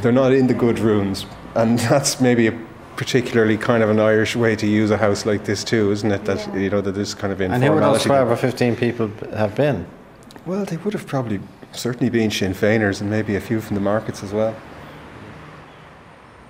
they're 0.02 0.12
not 0.12 0.34
in 0.34 0.48
the 0.48 0.56
good 0.56 0.80
rooms. 0.80 1.28
And 1.54 1.78
that's 1.92 2.20
maybe 2.20 2.48
a 2.48 2.60
particularly 2.96 3.58
kind 3.58 3.84
of 3.84 3.90
an 3.90 4.00
Irish 4.00 4.36
way 4.36 4.56
to 4.56 4.68
use 4.68 4.92
a 4.92 4.98
house 4.98 5.26
like 5.26 5.46
this, 5.46 5.64
too, 5.64 5.92
isn't 5.92 6.12
it? 6.12 6.26
That, 6.26 6.54
you 6.56 6.70
know, 6.70 6.82
that 6.82 6.94
this 6.94 7.14
kind 7.14 7.34
of 7.34 7.42
And 7.42 7.64
who 7.64 7.72
would 7.74 7.84
those 7.84 7.98
informality. 7.98 8.28
12 8.28 8.32
or 8.32 8.36
15 8.36 8.76
people 8.76 9.12
have 9.36 9.56
been? 9.56 9.86
Well, 10.46 10.66
they 10.66 10.78
would 10.78 10.94
have 10.94 11.08
probably 11.08 11.40
certainly 11.72 12.10
been 12.10 12.32
Sinn 12.32 12.54
Féiners 12.54 13.02
and 13.02 13.10
maybe 13.10 13.36
a 13.36 13.42
few 13.42 13.60
from 13.62 13.76
the 13.76 13.82
markets 13.82 14.24
as 14.24 14.32
well. 14.32 14.56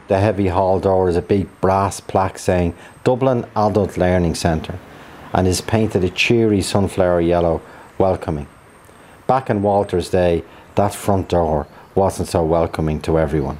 The 0.07 0.19
heavy 0.19 0.49
hall 0.49 0.79
door 0.79 1.09
is 1.09 1.15
a 1.15 1.21
big 1.21 1.47
brass 1.61 1.99
plaque 1.99 2.37
saying 2.37 2.75
Dublin 3.03 3.45
Adult 3.55 3.97
Learning 3.97 4.35
Centre 4.35 4.77
and 5.33 5.47
is 5.47 5.61
painted 5.61 6.03
a 6.03 6.09
cheery 6.09 6.61
sunflower 6.61 7.21
yellow, 7.21 7.61
welcoming. 7.97 8.47
Back 9.25 9.49
in 9.49 9.63
Walter's 9.63 10.09
day, 10.09 10.43
that 10.75 10.93
front 10.93 11.29
door 11.29 11.67
wasn't 11.95 12.27
so 12.27 12.43
welcoming 12.43 13.01
to 13.01 13.17
everyone. 13.17 13.57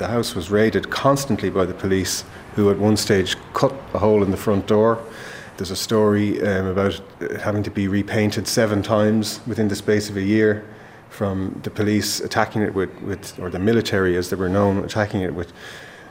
The 0.00 0.08
house 0.08 0.34
was 0.34 0.50
raided 0.50 0.88
constantly 0.88 1.50
by 1.50 1.66
the 1.66 1.74
police, 1.74 2.24
who 2.54 2.70
at 2.70 2.78
one 2.78 2.96
stage 2.96 3.36
cut 3.52 3.74
a 3.92 3.98
hole 3.98 4.22
in 4.22 4.30
the 4.30 4.36
front 4.38 4.66
door. 4.66 4.98
There's 5.58 5.70
a 5.70 5.76
story 5.76 6.40
um, 6.40 6.68
about 6.68 6.98
having 7.38 7.62
to 7.64 7.70
be 7.70 7.86
repainted 7.86 8.48
seven 8.48 8.82
times 8.82 9.40
within 9.46 9.68
the 9.68 9.76
space 9.76 10.08
of 10.08 10.16
a 10.16 10.22
year 10.22 10.64
from 11.10 11.60
the 11.64 11.70
police 11.70 12.18
attacking 12.18 12.62
it 12.62 12.72
with, 12.72 12.88
with 13.02 13.38
or 13.38 13.50
the 13.50 13.58
military 13.58 14.16
as 14.16 14.30
they 14.30 14.36
were 14.36 14.48
known, 14.48 14.82
attacking 14.82 15.20
it 15.20 15.34
with 15.34 15.52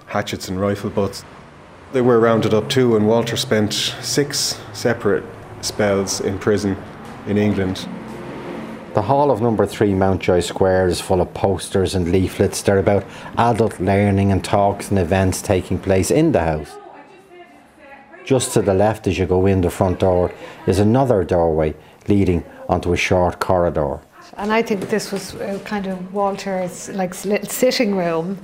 hatchets 0.06 0.48
and 0.48 0.62
rifle 0.62 0.92
butts. 0.92 1.26
They 1.92 2.02
were 2.02 2.20
rounded 2.20 2.54
up 2.54 2.70
too, 2.70 2.96
and 2.96 3.08
Walter 3.08 3.38
spent 3.38 3.74
six 3.74 4.62
separate 4.72 5.24
spells 5.62 6.22
in 6.22 6.38
prison 6.38 6.78
in 7.26 7.40
England 7.40 7.90
The 8.96 9.04
hall 9.04 9.30
of 9.30 9.40
number 9.40 9.68
three 9.68 9.94
Mountjoy 9.94 10.40
Square 10.40 10.88
is 10.88 11.00
full 11.00 11.22
of 11.22 11.32
posters 11.36 11.94
and 11.94 12.12
leaflets. 12.12 12.64
They're 12.64 12.80
about 12.80 13.06
adult 13.38 13.80
learning 13.80 14.32
and 14.32 14.44
talks 14.44 14.90
and 14.90 14.98
events 14.98 15.44
taking 15.44 15.78
place 15.78 16.10
in 16.10 16.32
the 16.32 16.40
house. 16.40 16.76
Just 18.26 18.52
to 18.54 18.64
the 18.64 18.74
left 18.74 19.06
as 19.06 19.20
you 19.20 19.28
go 19.28 19.46
in 19.46 19.62
the 19.62 19.70
front 19.70 20.00
door 20.00 20.34
is 20.66 20.80
another 20.80 21.24
doorway 21.24 21.76
leading 22.08 22.44
onto 22.68 22.92
a 22.92 22.98
short 22.98 23.40
corridor. 23.40 24.02
And 24.38 24.52
I 24.52 24.64
think 24.64 24.90
this 24.90 25.12
was 25.12 25.36
uh, 25.36 25.60
kind 25.66 25.86
of 25.86 26.12
Walter's 26.12 26.90
like 26.90 27.14
little 27.26 27.48
sitting 27.48 27.96
room. 27.96 28.40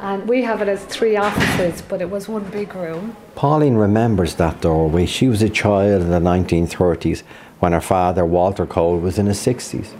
And 0.00 0.28
we 0.28 0.42
have 0.42 0.60
it 0.60 0.68
as 0.68 0.84
three 0.86 1.16
offices, 1.16 1.82
but 1.82 2.00
it 2.00 2.10
was 2.10 2.28
one 2.28 2.42
big 2.50 2.74
room. 2.74 3.16
Pauline 3.36 3.76
remembers 3.76 4.34
that 4.34 4.60
doorway. 4.60 5.06
She 5.06 5.28
was 5.28 5.40
a 5.40 5.48
child 5.48 6.02
in 6.02 6.10
the 6.10 6.18
1930s 6.18 7.22
when 7.60 7.72
her 7.72 7.80
father, 7.80 8.24
Walter 8.24 8.66
Cole, 8.66 8.98
was 8.98 9.18
in 9.18 9.26
his 9.26 9.38
60s. 9.38 9.94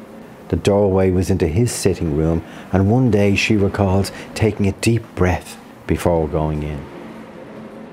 The 0.48 0.56
doorway 0.56 1.10
was 1.10 1.30
into 1.30 1.48
his 1.48 1.72
sitting 1.72 2.16
room, 2.16 2.44
and 2.72 2.90
one 2.90 3.10
day 3.10 3.34
she 3.34 3.56
recalls 3.56 4.12
taking 4.34 4.66
a 4.66 4.72
deep 4.72 5.02
breath 5.14 5.58
before 5.86 6.28
going 6.28 6.62
in. 6.62 6.84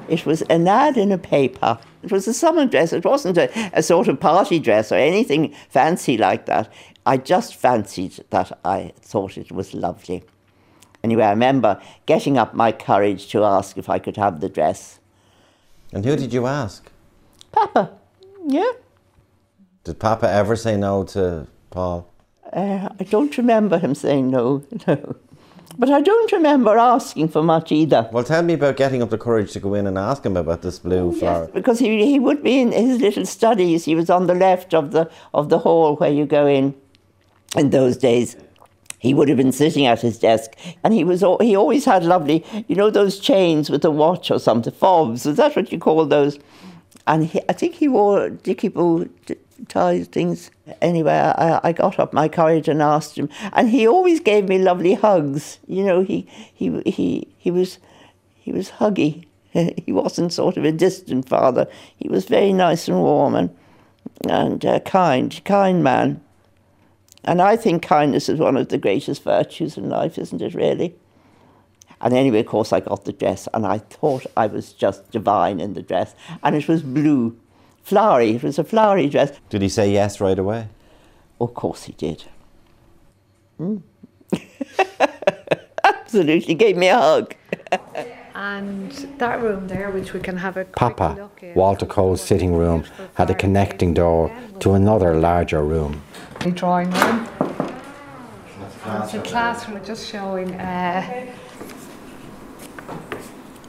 It 0.08 0.26
was 0.26 0.42
an 0.44 0.68
ad 0.68 0.98
in 0.98 1.12
a 1.12 1.18
paper. 1.18 1.80
It 2.04 2.12
was 2.12 2.28
a 2.28 2.34
summer 2.34 2.66
dress. 2.66 2.92
It 2.92 3.06
wasn't 3.06 3.38
a, 3.38 3.50
a 3.74 3.82
sort 3.82 4.10
of 4.10 4.20
party 4.20 4.60
dress 4.60 4.92
or 4.92 4.96
anything 4.96 5.56
fancy 5.70 6.18
like 6.18 6.48
that. 6.48 6.72
I 7.06 7.18
just 7.18 7.56
fancied 7.56 8.24
that 8.30 8.60
I 8.66 8.92
thought 9.02 9.38
it 9.38 9.52
was 9.52 9.74
lovely. 9.74 10.24
Anyway, 11.04 11.24
I 11.24 11.32
remember 11.32 11.82
getting 12.06 12.38
up 12.38 12.54
my 12.54 12.72
courage 12.72 13.28
to 13.30 13.44
ask 13.44 13.78
if 13.78 13.90
I 13.90 14.00
could 14.00 14.18
have 14.18 14.40
the 14.40 14.50
dress. 14.50 15.00
And 15.94 16.06
who 16.06 16.16
did 16.16 16.34
you 16.34 16.46
ask? 16.46 16.92
Papa, 17.52 17.92
yeah? 18.46 18.72
Did 19.84 20.00
Papa 20.00 20.30
ever 20.30 20.56
say 20.56 20.78
no 20.78 21.04
to 21.06 21.48
Paul? 21.72 22.08
Uh, 22.54 22.90
I 23.00 23.04
don't 23.04 23.36
remember 23.38 23.80
him 23.80 23.96
saying 23.96 24.30
no, 24.30 24.64
no. 24.88 25.16
But 25.78 25.90
I 25.90 26.02
don't 26.02 26.32
remember 26.32 26.78
asking 26.78 27.30
for 27.30 27.42
much 27.42 27.72
either. 27.72 28.10
Well, 28.12 28.24
tell 28.24 28.44
me 28.44 28.54
about 28.54 28.76
getting 28.78 29.02
up 29.02 29.10
the 29.10 29.18
courage 29.18 29.54
to 29.54 29.60
go 29.60 29.74
in 29.74 29.88
and 29.88 29.98
ask 29.98 30.26
him 30.26 30.38
about 30.38 30.62
this 30.62 30.80
blue 30.80 31.14
flower. 31.14 31.46
Yes, 31.46 31.52
because 31.54 31.80
he, 31.80 32.06
he 32.06 32.20
would 32.20 32.44
be 32.44 32.60
in 32.60 32.72
his 32.72 33.02
little 33.02 33.26
studies. 33.26 33.86
He 33.86 33.96
was 33.96 34.10
on 34.10 34.28
the 34.28 34.36
left 34.36 34.74
of 34.74 34.92
the, 34.92 35.10
of 35.34 35.50
the 35.50 35.60
hall 35.60 35.96
where 35.96 36.12
you 36.12 36.26
go 36.26 36.46
in 36.46 36.76
in 37.56 37.70
those 37.70 37.98
days. 37.98 38.36
He 39.00 39.16
would 39.16 39.30
have 39.30 39.38
been 39.38 39.52
sitting 39.52 39.88
at 39.88 40.02
his 40.02 40.20
desk, 40.20 40.52
and 40.84 40.94
he 40.94 41.04
was 41.04 41.22
he 41.42 41.56
always 41.56 41.86
had 41.86 42.04
lovely, 42.04 42.46
you 42.68 42.76
know, 42.76 42.92
those 42.92 43.20
chains 43.20 43.68
with 43.68 43.84
a 43.84 43.90
watch 43.90 44.30
or 44.30 44.40
something, 44.40 44.72
fobs. 44.72 45.26
Is 45.26 45.38
that 45.38 45.56
what 45.56 45.72
you 45.72 45.80
call 45.80 46.06
those? 46.06 46.38
And 47.08 47.26
he, 47.26 47.42
I 47.50 47.54
think 47.54 47.74
he 47.74 47.88
wore 47.88 48.30
dicky 48.30 48.68
bow 48.68 49.08
ties 49.26 49.38
things. 49.70 50.52
Anyway, 50.82 51.14
I, 51.14 51.60
I 51.64 51.72
got 51.72 52.00
up 52.00 52.14
my 52.14 52.28
courage 52.28 52.68
and 52.68 52.82
asked 52.82 53.18
him, 53.18 53.30
and 53.54 53.70
he 53.70 53.88
always 53.88 54.20
gave 54.20 54.48
me 54.48 54.58
lovely 54.58 54.94
hugs. 54.94 55.60
You 55.68 55.84
know, 55.84 56.02
he 56.02 56.28
he 56.54 56.82
he 56.86 57.28
he 57.38 57.52
was 57.52 57.80
he 58.36 58.52
was 58.52 58.72
huggy. 58.72 59.26
he 59.52 59.92
wasn't 59.92 60.34
sort 60.34 60.58
of 60.58 60.64
a 60.64 60.72
distant 60.72 61.28
father. 61.28 61.68
He 61.98 62.08
was 62.08 62.26
very 62.26 62.54
nice 62.54 62.88
and 62.88 62.98
warm 62.98 63.36
and 63.36 63.56
and 64.28 64.66
uh, 64.66 64.80
kind, 64.82 65.44
kind 65.46 65.84
man. 65.84 66.22
And 67.24 67.42
I 67.42 67.56
think 67.56 67.84
kindness 67.84 68.30
is 68.30 68.40
one 68.40 68.58
of 68.58 68.70
the 68.70 68.78
greatest 68.78 69.24
virtues 69.24 69.78
in 69.78 69.90
life, 69.90 70.18
isn't 70.18 70.42
it, 70.42 70.56
really? 70.56 70.96
And 72.00 72.14
anyway, 72.16 72.40
of 72.40 72.48
course, 72.48 72.74
I 72.74 72.80
got 72.80 73.06
the 73.06 73.14
dress, 73.14 73.48
and 73.54 73.66
I 73.66 73.78
thought 73.78 74.26
I 74.36 74.48
was 74.48 74.74
just 74.74 75.12
divine 75.12 75.60
in 75.60 75.74
the 75.74 75.84
dress. 75.84 76.16
And 76.42 76.56
it 76.56 76.68
was 76.68 76.82
blue, 76.82 77.38
flowery. 77.84 78.36
It 78.36 78.44
was 78.44 78.60
a 78.60 78.64
flowery 78.64 79.08
dress. 79.10 79.40
Did 79.50 79.62
he 79.62 79.70
say 79.70 79.92
yes 79.92 80.20
right 80.22 80.38
away? 80.38 80.68
Of 81.40 81.54
course 81.54 81.84
he 81.84 81.94
did. 81.94 82.26
Mm. 83.60 83.82
Absolutely, 85.84 86.54
gave 86.56 86.78
me 86.78 86.88
a 86.88 86.98
hug. 86.98 87.36
and 88.36 88.92
that 89.18 89.42
room 89.42 89.68
there, 89.68 89.90
which 89.92 90.14
we 90.14 90.20
can 90.20 90.38
have 90.38 90.58
a 90.58 90.66
Papa, 90.66 91.30
Walter 91.56 91.86
Cole's 91.86 92.22
sitting 92.22 92.54
room, 92.56 92.86
had 93.16 93.30
a 93.30 93.36
connecting 93.36 93.94
door 93.94 94.32
to 94.60 94.74
another 94.74 95.16
larger 95.16 95.64
room. 95.64 96.02
The 96.40 96.52
drawing 96.52 96.92
room. 96.92 97.28
It's 98.86 99.14
a 99.14 99.22
classroom 99.22 99.84
just 99.86 100.10
showing. 100.10 100.54
Uh, 100.56 101.34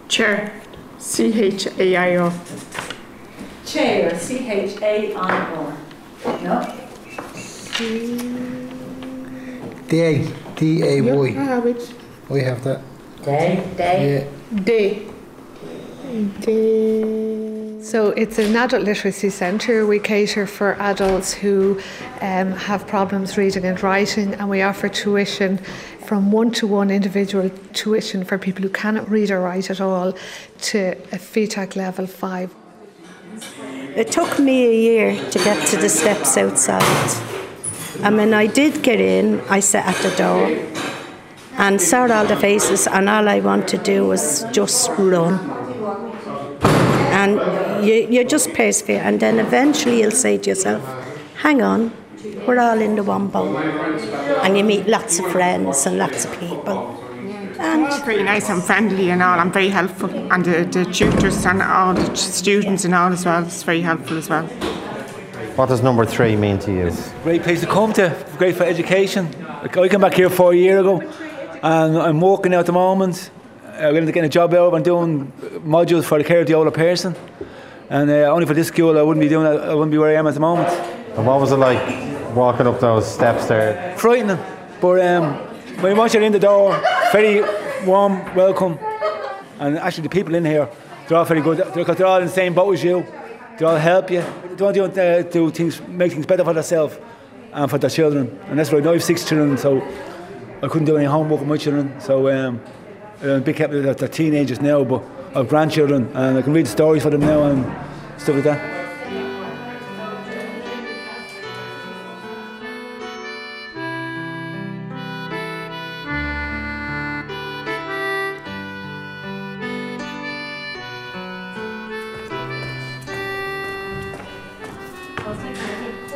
Chair, 0.09 0.53
C 0.99 1.33
H 1.41 1.67
A 1.79 1.97
I 1.97 2.17
O. 2.17 2.33
Chair, 3.65 4.19
C 4.19 4.49
H 4.51 4.81
A 4.83 5.15
I 5.15 5.55
O. 5.55 5.77
No? 6.43 6.79
D 9.89 10.01
A 10.01 10.27
D 10.57 10.83
A 10.83 10.99
I 10.99 11.01
Y. 11.01 11.31
have 11.33 11.67
it. 11.67 11.95
We 12.29 12.43
have 12.43 12.63
that. 12.65 12.81
Day, 13.23 13.63
day. 13.77 14.29
Yeah. 14.53 14.61
Day. 14.63 15.07
Day. 16.41 17.83
So 17.83 18.11
it's 18.11 18.39
an 18.39 18.55
adult 18.57 18.85
literacy 18.85 19.31
centre. 19.31 19.87
We 19.87 19.99
cater 19.99 20.47
for 20.47 20.75
adults 20.81 21.33
who 21.33 21.81
um, 22.21 22.53
have 22.53 22.87
problems 22.87 23.37
reading 23.37 23.65
and 23.65 23.83
writing, 23.83 24.35
and 24.35 24.49
we 24.49 24.63
offer 24.63 24.89
tuition 24.89 25.59
from 26.07 26.31
one-to-one 26.33 26.91
individual 26.91 27.51
tuition 27.73 28.25
for 28.25 28.39
people 28.39 28.63
who 28.63 28.69
cannot 28.69 29.09
read 29.11 29.31
or 29.31 29.41
write 29.41 29.71
at 29.71 29.81
all 29.81 30.13
to 30.61 30.93
a 31.13 31.19
FETAC 31.19 31.77
level 31.77 32.07
five. 32.07 32.55
It 33.97 34.13
took 34.13 34.39
me 34.39 34.67
a 34.67 34.73
year 34.73 35.31
to 35.31 35.39
get 35.39 35.67
to 35.69 35.77
the 35.77 35.89
steps 35.89 36.37
outside. 36.37 37.11
And 38.03 38.17
when 38.17 38.35
I 38.35 38.47
did 38.47 38.83
get 38.83 39.01
in, 39.01 39.41
I 39.49 39.61
sat 39.61 39.87
at 39.87 40.03
the 40.03 40.17
door 40.17 40.49
and 41.57 41.81
saw 41.81 42.07
all 42.11 42.27
the 42.27 42.37
faces, 42.37 42.87
and 42.87 43.09
all 43.09 43.29
I 43.29 43.41
wanted 43.41 43.69
to 43.69 43.79
do 43.79 44.07
was 44.07 44.45
just 44.53 44.91
run. 44.99 45.39
And 47.13 47.87
you, 47.87 48.07
you 48.11 48.25
just 48.25 48.53
persevere, 48.55 49.01
and 49.03 49.21
then 49.21 49.39
eventually 49.39 50.01
you'll 50.01 50.11
say 50.11 50.39
to 50.39 50.51
yourself, 50.51 50.83
hang 51.37 51.63
on, 51.63 51.93
we're 52.47 52.59
all 52.59 52.81
in 52.81 52.97
the 52.97 53.03
one 53.03 53.29
boat. 53.29 53.57
And 54.43 54.59
you 54.59 54.65
meet 54.65 54.87
lots 54.87 55.19
of 55.19 55.31
friends 55.31 55.87
and 55.87 55.99
lots 55.99 56.25
of 56.25 56.39
people. 56.39 57.02
And 57.63 57.87
It's 57.87 58.01
very 58.01 58.23
nice 58.23 58.51
and 58.51 58.63
friendly 58.63 59.11
and 59.11 59.23
all, 59.23 59.39
and 59.39 59.53
very 59.53 59.69
helpful. 59.69 60.11
And 60.33 60.45
the, 60.45 60.65
the 60.65 60.85
tutors 60.85 61.47
and 61.47 61.63
all 61.63 61.95
the 61.95 62.15
students 62.17 62.85
and 62.85 62.95
all 62.95 63.13
as 63.13 63.25
well, 63.25 63.45
it's 63.45 63.63
very 63.63 63.83
helpful 63.83 64.19
as 64.19 64.29
well. 64.29 64.47
What 65.57 65.69
does 65.69 65.83
number 65.83 66.05
three 66.05 66.35
mean 66.35 66.59
to 66.61 66.73
you? 66.73 66.91
Great 67.23 67.43
place 67.43 67.61
to 67.61 67.67
come 67.67 67.93
to, 67.93 68.17
great 68.39 68.57
for 68.57 68.65
education. 68.65 69.31
Like, 69.63 69.77
I 69.77 69.89
came 69.89 70.01
back 70.01 70.15
here 70.15 70.29
four 70.31 70.55
years 70.55 70.81
ago 70.81 71.01
and 71.63 71.97
I'm 71.99 72.21
working 72.21 72.53
at 72.55 72.67
the 72.67 72.73
moment. 72.73 73.31
I'm 73.75 73.95
going 73.95 74.07
to 74.07 74.13
get 74.13 74.25
a 74.25 74.29
job 74.29 74.55
out. 74.55 74.75
I'm 74.75 74.83
doing 74.83 75.31
modules 75.65 76.05
for 76.05 76.19
the 76.19 76.25
care 76.25 76.41
of 76.41 76.47
the 76.47 76.55
older 76.55 76.71
person. 76.71 77.15
And 77.91 78.11
uh, 78.11 78.33
only 78.33 78.47
for 78.47 78.55
this 78.55 78.69
school, 78.69 78.99
I 78.99 79.03
wouldn't 79.03 79.23
be 79.23 79.29
doing 79.29 79.45
that. 79.45 79.61
I 79.69 79.75
wouldn't 79.75 79.93
be 79.93 79.99
where 79.99 80.11
I 80.11 80.19
am 80.19 80.27
at 80.27 80.35
the 80.35 80.41
moment. 80.41 80.69
And 81.17 81.27
what 81.27 81.41
was 81.41 81.53
it 81.53 81.57
like 81.57 82.35
walking 82.35 82.67
up 82.67 82.81
those 82.81 83.07
steps 83.13 83.47
there? 83.47 83.95
Frightening, 83.99 84.39
but 84.81 85.01
um, 85.07 85.35
when 85.83 85.97
once 85.97 86.15
you're 86.15 86.23
in 86.23 86.33
the 86.33 86.39
door, 86.39 86.73
very 87.13 87.43
warm 87.85 88.35
welcome. 88.35 88.79
And 89.61 89.79
actually, 89.79 90.05
the 90.05 90.09
people 90.09 90.35
in 90.35 90.45
here, 90.47 90.69
they're 91.07 91.19
all 91.19 91.27
very 91.27 91.43
good 91.43 91.63
because 91.75 91.97
they're 91.97 92.07
all 92.07 92.21
in 92.21 92.27
the 92.27 92.33
same 92.33 92.55
boat 92.55 92.73
as 92.73 92.83
you. 92.83 93.07
They 93.59 93.67
all 93.67 93.77
help 93.77 94.11
you. 94.11 94.25
They 94.57 94.65
want 94.65 94.77
you 94.77 94.89
to 94.89 95.29
do 95.31 95.51
things, 95.51 95.81
make 95.83 96.13
things 96.13 96.25
better 96.25 96.43
for 96.43 96.55
themselves 96.55 96.97
and 97.53 97.71
for 97.71 97.77
their 97.77 97.91
children. 97.91 98.41
And 98.49 98.59
that's 98.59 98.73
right. 98.73 98.85
I 98.87 98.93
have 98.93 99.05
six 99.05 99.29
children, 99.29 99.59
so 99.59 99.83
I 100.63 100.69
couldn't 100.69 100.87
do 100.87 100.97
any 100.97 101.05
homework 101.05 101.41
with 101.41 101.49
my 101.49 101.59
children. 101.59 102.01
So 102.01 102.31
um, 102.31 102.63
I'm 103.23 103.43
big 103.43 103.59
happy 103.59 103.81
that 103.83 103.99
they're 103.99 104.09
teenagers 104.09 104.61
now, 104.63 104.83
but 104.83 105.05
I 105.35 105.39
have 105.39 105.49
grandchildren 105.49 106.11
and 106.15 106.39
I 106.39 106.43
can 106.43 106.55
read 106.55 106.67
stories 106.67 107.03
for 107.03 107.11
them 107.11 107.21
now 107.21 107.45
and 107.45 107.65
stuff 108.19 108.37
like 108.37 108.45
that. 108.45 108.82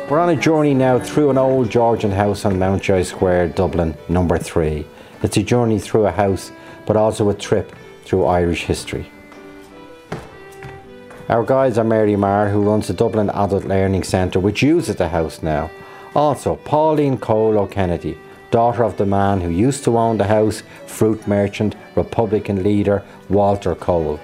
We're 0.09 0.19
on 0.19 0.29
a 0.29 0.37
journey 0.37 0.73
now 0.73 0.99
through 0.99 1.31
an 1.31 1.37
old 1.37 1.69
Georgian 1.69 2.11
house 2.11 2.45
on 2.45 2.57
Mountjoy 2.57 3.03
Square, 3.03 3.49
Dublin, 3.49 3.93
number 4.07 4.37
three. 4.37 4.87
It's 5.21 5.35
a 5.35 5.43
journey 5.43 5.79
through 5.79 6.05
a 6.05 6.11
house, 6.11 6.49
but 6.85 6.95
also 6.95 7.27
a 7.27 7.33
trip 7.33 7.75
through 8.05 8.23
Irish 8.23 8.63
history. 8.63 9.11
Our 11.27 11.43
guides 11.43 11.77
are 11.77 11.83
Mary 11.83 12.15
Marr, 12.15 12.47
who 12.47 12.61
runs 12.61 12.87
the 12.87 12.93
Dublin 12.93 13.29
Adult 13.31 13.65
Learning 13.65 14.01
Centre, 14.01 14.39
which 14.39 14.63
uses 14.63 14.95
the 14.95 15.09
house 15.09 15.43
now. 15.43 15.69
Also, 16.15 16.55
Pauline 16.55 17.17
Cole 17.17 17.57
O'Kennedy, 17.57 18.17
daughter 18.49 18.85
of 18.85 18.95
the 18.95 19.05
man 19.05 19.41
who 19.41 19.49
used 19.49 19.83
to 19.83 19.97
own 19.97 20.17
the 20.17 20.23
house, 20.23 20.63
fruit 20.85 21.27
merchant, 21.27 21.75
Republican 21.97 22.63
leader 22.63 23.03
Walter 23.27 23.75
Cole. 23.75 24.21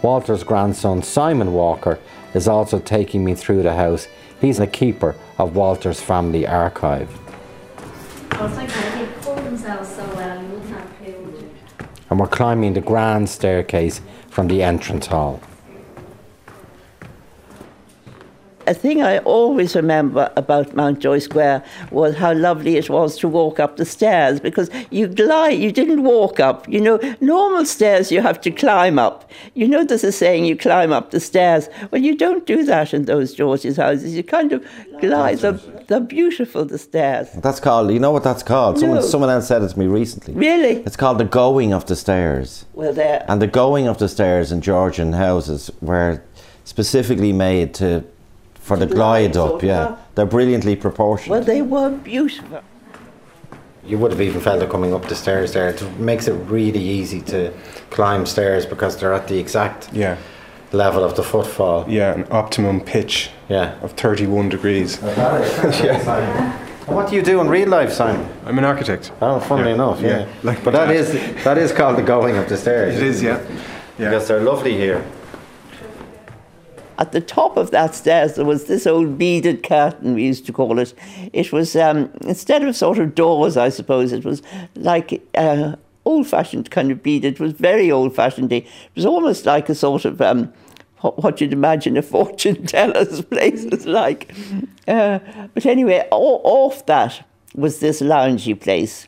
Walter's 0.00 0.44
grandson, 0.44 1.02
Simon 1.02 1.52
Walker, 1.52 1.98
is 2.34 2.46
also 2.46 2.78
taking 2.78 3.24
me 3.24 3.34
through 3.34 3.64
the 3.64 3.74
house. 3.74 4.06
He's 4.44 4.58
the 4.58 4.66
keeper 4.66 5.16
of 5.38 5.56
Walter's 5.56 6.02
family 6.02 6.46
archive. 6.46 7.08
And 12.10 12.20
we're 12.20 12.26
climbing 12.26 12.74
the 12.74 12.82
grand 12.82 13.30
staircase 13.30 14.02
from 14.28 14.48
the 14.48 14.62
entrance 14.62 15.06
hall. 15.06 15.40
A 18.66 18.72
thing 18.72 19.02
I 19.02 19.18
always 19.18 19.76
remember 19.76 20.32
about 20.36 20.74
Mountjoy 20.74 21.18
Square 21.18 21.62
was 21.90 22.14
how 22.16 22.32
lovely 22.32 22.76
it 22.76 22.88
was 22.88 23.18
to 23.18 23.28
walk 23.28 23.60
up 23.60 23.76
the 23.76 23.84
stairs 23.84 24.40
because 24.40 24.70
you 24.90 25.06
glide, 25.06 25.58
you 25.58 25.70
didn't 25.70 26.02
walk 26.02 26.40
up. 26.40 26.66
You 26.68 26.80
know, 26.80 26.98
normal 27.20 27.66
stairs 27.66 28.10
you 28.10 28.22
have 28.22 28.40
to 28.40 28.50
climb 28.50 28.98
up. 28.98 29.30
You 29.52 29.68
know, 29.68 29.84
there's 29.84 30.02
a 30.04 30.12
saying 30.12 30.46
you 30.46 30.56
climb 30.56 30.92
up 30.92 31.10
the 31.10 31.20
stairs. 31.20 31.68
Well, 31.90 32.00
you 32.00 32.16
don't 32.16 32.46
do 32.46 32.64
that 32.64 32.94
in 32.94 33.04
those 33.04 33.34
George's 33.34 33.76
houses. 33.76 34.14
You 34.14 34.22
kind 34.22 34.52
of 34.52 34.64
glide. 34.98 35.38
They're, 35.40 35.60
they're 35.88 36.00
beautiful, 36.00 36.64
the 36.64 36.78
stairs. 36.78 37.28
That's 37.32 37.60
called, 37.60 37.90
you 37.90 37.98
know 37.98 38.12
what 38.12 38.24
that's 38.24 38.42
called? 38.42 38.78
Someone, 38.78 39.00
No. 39.00 39.04
someone 39.04 39.28
else 39.30 39.46
said 39.48 39.62
it 39.62 39.68
to 39.68 39.78
me 39.78 39.86
recently. 39.86 40.32
Really? 40.32 40.76
It's 40.86 40.96
called 40.96 41.18
the 41.18 41.24
going 41.24 41.74
of 41.74 41.84
the 41.84 41.96
stairs. 41.96 42.64
Well, 42.72 42.94
there. 42.94 43.26
And 43.28 43.42
the 43.42 43.46
going 43.46 43.88
of 43.88 43.98
the 43.98 44.08
stairs 44.08 44.52
in 44.52 44.62
Georgian 44.62 45.12
houses 45.12 45.70
were 45.82 46.22
specifically 46.64 47.32
made 47.32 47.74
to 47.74 48.04
for 48.64 48.78
the 48.78 48.86
glide 48.86 49.36
up, 49.36 49.62
yeah. 49.62 49.94
They're 50.14 50.24
brilliantly 50.24 50.74
proportioned. 50.74 51.30
Well, 51.32 51.44
they 51.44 51.60
were 51.60 51.90
beautiful. 51.90 52.62
You 53.86 53.98
would 53.98 54.10
have 54.12 54.22
even 54.22 54.40
felt 54.40 54.62
it 54.62 54.70
coming 54.70 54.94
up 54.94 55.06
the 55.06 55.14
stairs 55.14 55.52
there. 55.52 55.68
It 55.68 55.82
makes 55.98 56.26
it 56.28 56.32
really 56.32 56.80
easy 56.80 57.20
to 57.32 57.52
climb 57.90 58.24
stairs 58.24 58.64
because 58.64 58.96
they're 58.96 59.12
at 59.12 59.28
the 59.28 59.38
exact 59.38 59.90
Yeah. 59.92 60.16
level 60.72 61.04
of 61.04 61.14
the 61.14 61.22
footfall. 61.22 61.84
Yeah, 61.86 62.14
an 62.14 62.26
optimum 62.30 62.80
pitch 62.80 63.30
Yeah. 63.50 63.74
of 63.82 63.92
31 63.92 64.48
degrees. 64.48 64.98
What 66.86 67.08
do 67.08 67.16
you 67.16 67.22
do 67.22 67.40
in 67.40 67.48
real 67.48 67.68
life, 67.68 67.92
Simon? 67.92 68.26
I'm 68.46 68.58
an 68.58 68.64
architect. 68.64 69.10
Oh, 69.22 69.40
funnily 69.40 69.70
Yeah. 69.70 69.74
enough, 69.74 70.00
yeah. 70.02 70.08
Yeah, 70.18 70.26
like 70.42 70.62
but 70.64 70.74
my 70.74 70.80
that 70.80 70.86
dad. 70.92 70.96
is 70.96 71.44
that 71.44 71.56
is 71.58 71.72
called 71.72 71.96
the 71.96 72.02
going 72.02 72.36
of 72.36 72.46
the 72.48 72.56
stairs. 72.58 72.96
It 72.96 73.02
is, 73.02 73.22
yeah. 73.22 73.38
Yeah. 73.98 74.10
Because 74.10 74.28
they're 74.28 74.42
lovely 74.42 74.74
here. 74.76 75.02
At 76.98 77.12
the 77.12 77.20
top 77.20 77.56
of 77.56 77.70
that 77.72 77.94
stairs, 77.94 78.34
there 78.34 78.44
was 78.44 78.64
this 78.64 78.86
old 78.86 79.18
beaded 79.18 79.62
curtain, 79.62 80.14
we 80.14 80.24
used 80.24 80.46
to 80.46 80.52
call 80.52 80.78
it. 80.78 80.94
It 81.32 81.52
was, 81.52 81.74
um, 81.76 82.10
instead 82.22 82.64
of 82.64 82.76
sort 82.76 82.98
of 82.98 83.14
doors, 83.14 83.56
I 83.56 83.68
suppose, 83.68 84.12
it 84.12 84.24
was 84.24 84.42
like 84.76 85.22
uh, 85.34 85.76
old 86.04 86.26
fashioned 86.26 86.70
kind 86.70 86.90
of 86.90 87.02
beaded. 87.02 87.34
It 87.34 87.40
was 87.40 87.52
very 87.52 87.90
old 87.90 88.14
fashioned. 88.14 88.52
It 88.52 88.66
was 88.94 89.06
almost 89.06 89.46
like 89.46 89.68
a 89.68 89.74
sort 89.74 90.04
of. 90.04 90.20
Um, 90.20 90.52
what, 91.00 91.38
you'd 91.38 91.52
imagine 91.52 91.98
a 91.98 92.02
fortune 92.02 92.66
teller's 92.66 93.20
place 93.22 93.66
was 93.70 93.84
like. 93.84 94.34
Uh, 94.88 95.18
but 95.52 95.66
anyway, 95.66 96.06
o- 96.10 96.40
off 96.44 96.86
that 96.86 97.26
was 97.54 97.80
this 97.80 98.00
loungy 98.00 98.58
place. 98.58 99.06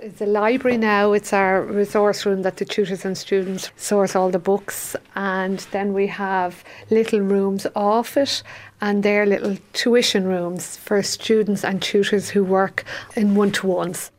It's 0.00 0.20
a 0.20 0.26
library 0.26 0.76
now. 0.76 1.12
It's 1.12 1.32
our 1.32 1.62
resource 1.62 2.24
room 2.24 2.42
that 2.42 2.58
the 2.58 2.64
tutors 2.64 3.04
and 3.04 3.18
students 3.18 3.70
source 3.76 4.14
all 4.14 4.30
the 4.30 4.38
books, 4.38 4.94
and 5.16 5.58
then 5.72 5.92
we 5.92 6.06
have 6.06 6.62
little 6.90 7.20
rooms 7.20 7.66
off 7.74 8.16
it, 8.16 8.42
and 8.80 9.02
they're 9.02 9.26
little 9.26 9.56
tuition 9.72 10.24
rooms 10.24 10.76
for 10.76 11.02
students 11.02 11.64
and 11.64 11.82
tutors 11.82 12.30
who 12.30 12.44
work 12.44 12.84
in 13.16 13.34
one 13.34 13.50
to 13.52 13.66
ones. 13.66 14.12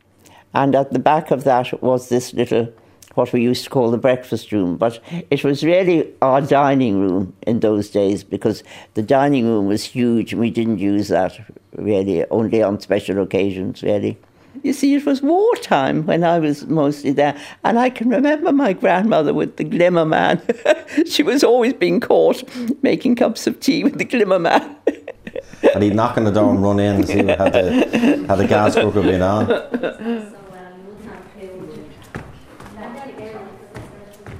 And 0.53 0.75
at 0.75 0.91
the 0.91 0.99
back 0.99 1.31
of 1.31 1.45
that 1.45 1.81
was 1.81 2.09
this 2.09 2.33
little, 2.33 2.73
what 3.13 3.31
we 3.31 3.41
used 3.41 3.63
to 3.63 3.69
call 3.69 3.89
the 3.89 3.97
breakfast 3.97 4.51
room. 4.51 4.75
But 4.75 4.99
it 5.29 5.43
was 5.43 5.63
really 5.63 6.11
our 6.21 6.41
dining 6.41 6.99
room 6.99 7.33
in 7.47 7.61
those 7.61 7.89
days 7.89 8.23
because 8.23 8.63
the 8.95 9.03
dining 9.03 9.45
room 9.45 9.67
was 9.67 9.83
huge 9.85 10.33
and 10.33 10.41
we 10.41 10.49
didn't 10.49 10.79
use 10.79 11.07
that 11.07 11.39
really, 11.75 12.25
only 12.31 12.61
on 12.63 12.81
special 12.81 13.21
occasions, 13.21 13.81
really. 13.81 14.17
You 14.63 14.73
see, 14.73 14.95
it 14.95 15.05
was 15.05 15.21
wartime 15.21 16.05
when 16.05 16.23
I 16.23 16.39
was 16.39 16.65
mostly 16.67 17.11
there. 17.11 17.39
And 17.63 17.79
I 17.79 17.89
can 17.89 18.09
remember 18.09 18.51
my 18.51 18.73
grandmother 18.73 19.33
with 19.33 19.57
the 19.57 19.63
glimmer 19.63 20.05
man. 20.05 20.41
she 21.05 21.23
was 21.23 21.43
always 21.43 21.73
being 21.73 21.99
caught 21.99 22.43
making 22.83 23.15
cups 23.15 23.47
of 23.47 23.59
tea 23.59 23.83
with 23.83 23.97
the 23.97 24.05
glimmer 24.05 24.39
man. 24.39 24.75
and 25.73 25.83
he'd 25.83 25.95
knock 25.95 26.17
on 26.17 26.25
the 26.25 26.31
door 26.31 26.51
and 26.51 26.63
run 26.63 26.79
in 26.79 26.95
and 26.95 27.07
see 27.07 27.17
had 27.17 27.53
the, 27.53 28.25
had 28.27 28.37
the 28.37 28.47
gas 28.47 28.75
cooker 28.75 29.01
been 29.01 29.21
on. 29.21 29.49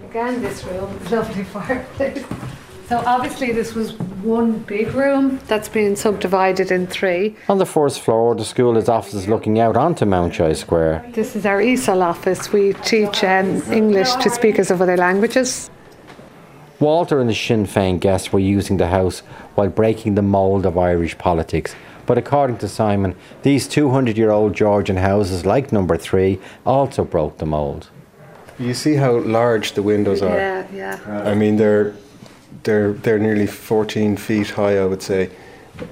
Again, 0.10 0.42
this 0.42 0.64
room 0.64 1.00
lovely 1.12 1.44
fireplace. 1.44 2.26
So 2.90 3.04
obviously, 3.06 3.52
this 3.52 3.76
was 3.76 3.94
one 4.24 4.58
big 4.64 4.92
room 4.96 5.40
that's 5.46 5.70
been 5.70 5.96
subdivided 5.96 6.72
in 6.72 6.88
three. 6.88 7.36
On 7.48 7.60
the 7.60 7.66
fourth 7.68 8.00
floor, 8.00 8.34
the 8.34 8.44
school 8.44 8.74
has 8.74 8.90
offices 8.90 9.28
looking 9.28 9.60
out 9.60 9.78
onto 9.78 10.06
Mountjoy 10.06 10.54
Square. 10.54 11.06
This 11.14 11.36
is 11.36 11.46
our 11.46 11.62
ESOL 11.62 12.02
office. 12.02 12.52
We 12.52 12.74
teach 12.74 13.24
um, 13.24 13.62
English 13.72 14.12
to 14.16 14.32
speakers 14.32 14.72
of 14.72 14.82
other 14.82 14.98
languages. 14.98 15.70
Walter 16.80 17.20
and 17.20 17.30
the 17.30 17.36
Sinn 17.36 17.68
Féin 17.68 18.00
guests 18.00 18.34
were 18.34 18.40
using 18.40 18.78
the 18.78 18.88
house 18.88 19.20
while 19.54 19.70
breaking 19.70 20.16
the 20.16 20.24
mould 20.24 20.66
of 20.66 20.76
Irish 20.76 21.16
politics. 21.16 21.76
But 22.08 22.18
according 22.18 22.58
to 22.58 22.68
Simon, 22.68 23.16
these 23.44 23.68
200 23.68 24.18
year 24.18 24.32
old 24.32 24.56
Georgian 24.56 24.98
houses, 24.98 25.46
like 25.46 25.72
number 25.72 25.96
three, 25.96 26.40
also 26.66 27.06
broke 27.06 27.38
the 27.38 27.46
mould. 27.46 27.92
You 28.58 28.74
see 28.74 28.96
how 28.96 29.20
large 29.20 29.74
the 29.74 29.84
windows 29.84 30.24
are. 30.24 30.36
Yeah, 30.36 30.68
yeah. 30.74 31.24
I 31.24 31.36
mean, 31.36 31.58
they're 31.58 31.94
they're 32.64 32.94
they're 32.94 33.20
nearly 33.20 33.48
14 33.48 34.18
feet 34.18 34.52
high, 34.52 34.78
I 34.78 34.86
would 34.86 35.02
say, 35.02 35.30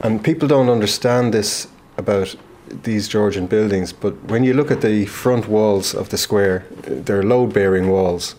and 0.02 0.24
people 0.24 0.48
don't 0.48 0.70
understand 0.70 1.34
this 1.34 1.68
about 1.98 2.36
these 2.84 3.08
Georgian 3.08 3.48
buildings. 3.48 3.94
But 3.94 4.14
when 4.26 4.44
you 4.44 4.54
look 4.54 4.72
at 4.72 4.82
the 4.82 5.06
front 5.06 5.48
walls 5.48 5.94
of 5.96 6.10
the 6.10 6.18
square, 6.18 6.66
they're 6.84 7.24
load-bearing 7.24 7.90
walls 7.90 8.36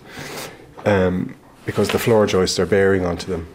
um, 0.85 1.35
because 1.65 1.89
the 1.91 1.99
floor 1.99 2.27
joists 2.27 2.59
are 2.59 2.67
bearing 2.67 3.05
onto 3.05 3.27
them. 3.31 3.47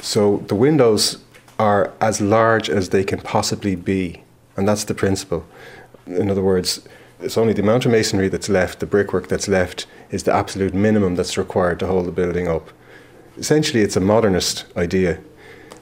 So 0.00 0.38
the 0.48 0.54
windows 0.54 1.18
are 1.58 1.92
as 2.00 2.20
large 2.20 2.68
as 2.70 2.88
they 2.88 3.04
can 3.04 3.20
possibly 3.20 3.76
be, 3.76 4.22
and 4.56 4.66
that's 4.66 4.84
the 4.84 4.94
principle. 4.94 5.46
In 6.06 6.30
other 6.30 6.42
words, 6.42 6.80
it's 7.20 7.38
only 7.38 7.52
the 7.52 7.62
amount 7.62 7.86
of 7.86 7.92
masonry 7.92 8.28
that's 8.28 8.48
left, 8.48 8.80
the 8.80 8.86
brickwork 8.86 9.28
that's 9.28 9.46
left, 9.46 9.86
is 10.10 10.24
the 10.24 10.34
absolute 10.34 10.74
minimum 10.74 11.14
that's 11.14 11.38
required 11.38 11.78
to 11.80 11.86
hold 11.86 12.06
the 12.06 12.12
building 12.12 12.48
up. 12.48 12.70
Essentially, 13.36 13.82
it's 13.82 13.96
a 13.96 14.00
modernist 14.00 14.66
idea, 14.76 15.18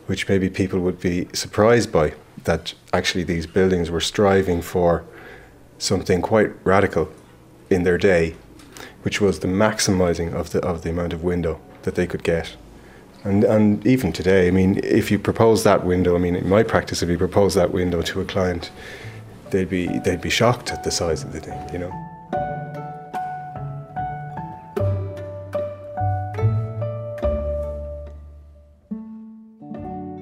which 0.06 0.28
maybe 0.28 0.48
people 0.48 0.80
would 0.80 1.00
be 1.00 1.28
surprised 1.32 1.90
by, 1.90 2.14
that 2.44 2.74
actually 2.92 3.24
these 3.24 3.46
buildings 3.46 3.90
were 3.90 4.00
striving 4.00 4.62
for 4.62 5.04
something 5.78 6.22
quite 6.22 6.52
radical 6.64 7.10
in 7.68 7.82
their 7.82 7.98
day, 7.98 8.36
which 9.02 9.20
was 9.20 9.40
the 9.40 9.48
maximizing 9.48 10.32
of 10.32 10.50
the, 10.50 10.60
of 10.60 10.82
the 10.82 10.90
amount 10.90 11.12
of 11.12 11.24
window 11.24 11.60
that 11.82 11.94
they 11.94 12.06
could 12.06 12.22
get. 12.22 12.56
And, 13.24 13.44
and 13.44 13.86
even 13.86 14.12
today, 14.12 14.48
I 14.48 14.50
mean, 14.50 14.80
if 14.82 15.10
you 15.10 15.18
propose 15.18 15.64
that 15.64 15.84
window, 15.84 16.14
I 16.14 16.18
mean, 16.18 16.36
in 16.36 16.48
my 16.48 16.62
practice, 16.62 17.02
if 17.02 17.08
you 17.08 17.18
propose 17.18 17.54
that 17.54 17.72
window 17.72 18.00
to 18.02 18.20
a 18.20 18.24
client, 18.24 18.70
they'd 19.50 19.68
be, 19.68 19.98
they'd 19.98 20.20
be 20.20 20.30
shocked 20.30 20.70
at 20.70 20.84
the 20.84 20.90
size 20.90 21.22
of 21.22 21.32
the 21.32 21.40
thing, 21.40 21.72
you 21.72 21.78
know. 21.78 22.09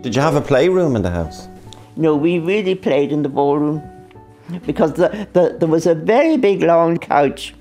Did 0.08 0.16
you 0.16 0.22
have 0.22 0.36
a 0.36 0.40
playroom 0.40 0.96
in 0.96 1.02
the 1.02 1.10
house? 1.10 1.48
No, 1.96 2.16
we 2.16 2.38
really 2.38 2.74
played 2.74 3.12
in 3.12 3.22
the 3.22 3.28
ballroom 3.28 3.82
because 4.64 4.94
the, 4.94 5.28
the, 5.34 5.58
there 5.58 5.68
was 5.68 5.84
a 5.86 5.94
very 5.94 6.38
big 6.38 6.62
long 6.62 6.96
couch 6.96 7.52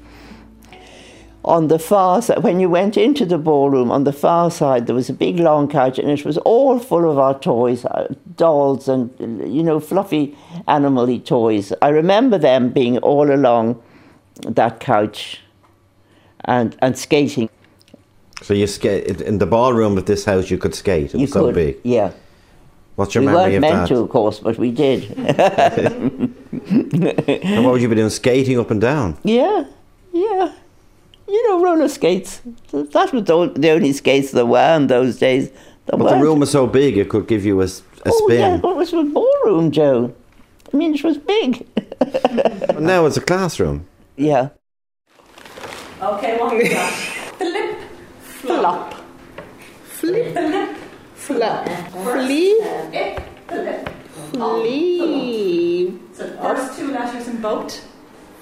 on 1.44 1.68
the 1.68 1.78
far 1.78 2.22
side. 2.22 2.44
When 2.44 2.62
you 2.62 2.70
went 2.70 2.96
into 2.96 3.26
the 3.26 3.38
ballroom, 3.38 3.92
on 3.92 4.06
the 4.06 4.14
far 4.14 4.50
side, 4.50 4.88
there 4.88 4.96
was 4.96 5.10
a 5.10 5.14
big 5.14 5.42
long 5.42 5.68
couch 5.68 6.00
and 6.00 6.10
it 6.10 6.24
was 6.24 6.38
all 6.38 6.80
full 6.80 7.12
of 7.12 7.20
our 7.20 7.38
toys, 7.38 7.84
uh, 7.84 8.16
dolls 8.38 8.88
and, 8.88 9.12
you 9.54 9.62
know, 9.62 9.82
fluffy 9.82 10.34
animal 10.70 11.20
toys. 11.20 11.74
I 11.82 11.90
remember 11.90 12.38
them 12.38 12.70
being 12.70 12.98
all 13.00 13.30
along 13.30 13.84
that 14.48 14.80
couch 14.80 15.42
and, 16.46 16.78
and 16.82 16.98
skating. 16.98 17.50
So 18.42 18.54
you 18.54 18.68
skate 18.68 19.20
in 19.20 19.40
the 19.40 19.46
ballroom 19.46 19.98
of 19.98 20.06
this 20.06 20.24
house. 20.24 20.50
You 20.50 20.58
could 20.58 20.76
skate. 20.76 21.08
It 21.08 21.14
was 21.16 21.22
You 21.22 21.28
so 21.28 21.46
could, 21.48 21.56
big. 21.56 21.78
yeah. 21.84 22.14
What's 22.98 23.14
your 23.16 23.22
we 23.24 23.28
memory 23.28 23.52
weren't 23.60 23.62
meant 23.62 23.88
to, 23.90 24.00
of 24.00 24.10
course, 24.10 24.40
but 24.40 24.58
we 24.58 24.72
did. 24.72 25.02
And 26.68 27.64
what 27.64 27.72
would 27.74 27.82
you 27.82 27.88
be 27.90 27.96
doing? 27.96 28.10
Skating 28.10 28.60
up 28.60 28.72
and 28.72 28.82
down. 28.82 29.18
Yeah, 29.24 29.64
yeah. 30.12 30.52
You 31.28 31.48
know, 31.48 31.64
roller 31.64 31.88
skates. 31.88 32.42
That 32.72 33.14
was 33.14 33.24
the 33.24 33.52
the 33.56 33.70
only 33.72 33.94
skates 33.94 34.32
there 34.32 34.46
were 34.46 34.76
in 34.76 34.88
those 34.88 35.18
days. 35.18 35.50
There 35.50 35.60
But 35.92 35.98
the 36.00 36.04
weren't- 36.06 36.22
room 36.24 36.40
was 36.40 36.52
so 36.52 36.68
big, 36.68 36.98
it 36.98 37.08
could 37.10 37.28
give 37.28 37.46
you 37.46 37.62
a, 37.62 37.66
s- 37.66 37.82
a 38.06 38.10
Oh, 38.12 38.28
yeah, 38.30 38.58
spin. 38.58 38.62
well, 38.62 38.72
it 38.74 38.78
was 38.78 38.94
a 38.94 39.04
ballroom, 39.04 39.72
Joe. 39.72 40.14
I 40.74 40.78
mean, 40.78 40.94
it 40.96 41.04
was 41.04 41.18
big. 41.18 41.66
But 42.00 42.82
now 42.82 43.06
it's 43.06 43.18
a 43.18 43.22
classroom. 43.22 43.86
Yeah. 44.18 44.50
Okay, 46.02 46.38
what 46.38 46.58
we 46.58 46.68
got? 46.70 46.92
Flip, 47.38 47.78
flop. 48.22 48.94
Flip, 49.86 50.34
Flip, 50.34 50.77
flop, 51.28 51.68
Flip, 51.92 52.64
flip, 52.88 53.20
flip. 53.48 53.90
flip. 54.32 55.94
So 56.14 56.24
first 56.42 56.78
two 56.80 56.92
letters 56.92 57.28
in 57.28 57.42
boat. 57.42 57.82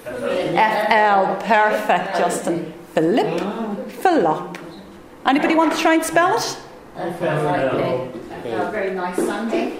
FL, 0.04 1.34
perfect, 1.44 2.16
Justin. 2.16 2.72
Philip, 2.94 3.40
Philop. 4.02 4.56
Anybody 5.26 5.54
want 5.56 5.72
to 5.72 5.78
try 5.78 5.94
and 5.94 6.04
spell 6.04 6.36
it? 6.38 6.56
A 6.96 7.10
very 8.70 8.94
nice 8.94 9.16
Sunday. 9.16 9.72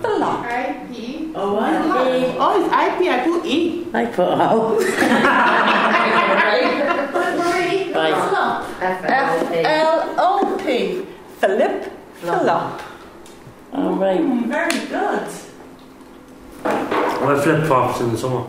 Flop. 0.00 0.44
I-P. 0.44 1.32
Oh, 1.36 1.58
I-P. 1.60 2.36
Oh, 2.38 2.64
it's 2.64 2.72
I-P. 2.74 3.08
I 3.08 3.18
put 3.22 3.46
E. 3.46 3.86
I 3.94 4.06
put 4.06 4.28
O. 4.28 4.80
Flop. 8.28 8.66
F-L-O-P. 8.82 11.06
Philip 11.42 11.90
Flop. 12.20 12.80
All 13.72 13.94
right. 13.96 14.20
Mm, 14.20 14.46
very 14.46 14.78
good. 14.86 15.26
I 16.64 17.40
flip 17.42 17.66
flops 17.66 18.00
in 18.00 18.12
the 18.12 18.18
summer. 18.18 18.48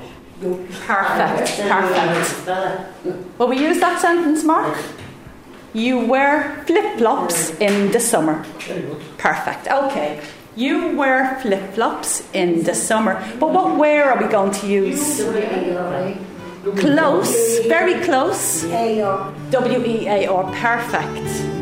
Perfect. 0.85 1.59
Perfect. 1.73 3.39
Will 3.39 3.47
we 3.47 3.57
use 3.57 3.79
that 3.79 3.99
sentence, 3.99 4.43
Mark? 4.43 4.77
You 5.73 6.05
wear 6.05 6.63
flip 6.67 6.99
flops 6.99 7.49
in 7.59 7.91
the 7.91 7.99
summer. 7.99 8.45
Perfect. 9.17 9.67
Okay. 9.67 10.21
You 10.55 10.95
wear 10.95 11.39
flip 11.41 11.73
flops 11.73 12.21
in 12.33 12.61
the 12.63 12.75
summer. 12.75 13.15
But 13.39 13.53
what 13.53 13.75
wear 13.75 14.11
are 14.11 14.21
we 14.21 14.27
going 14.27 14.51
to 14.51 14.67
use? 14.67 15.17
Close. 16.77 17.65
Very 17.65 17.99
close. 18.05 18.61
W 18.61 19.79
E 19.83 20.07
A 20.07 20.27
R. 20.27 20.43
Perfect. 20.53 21.52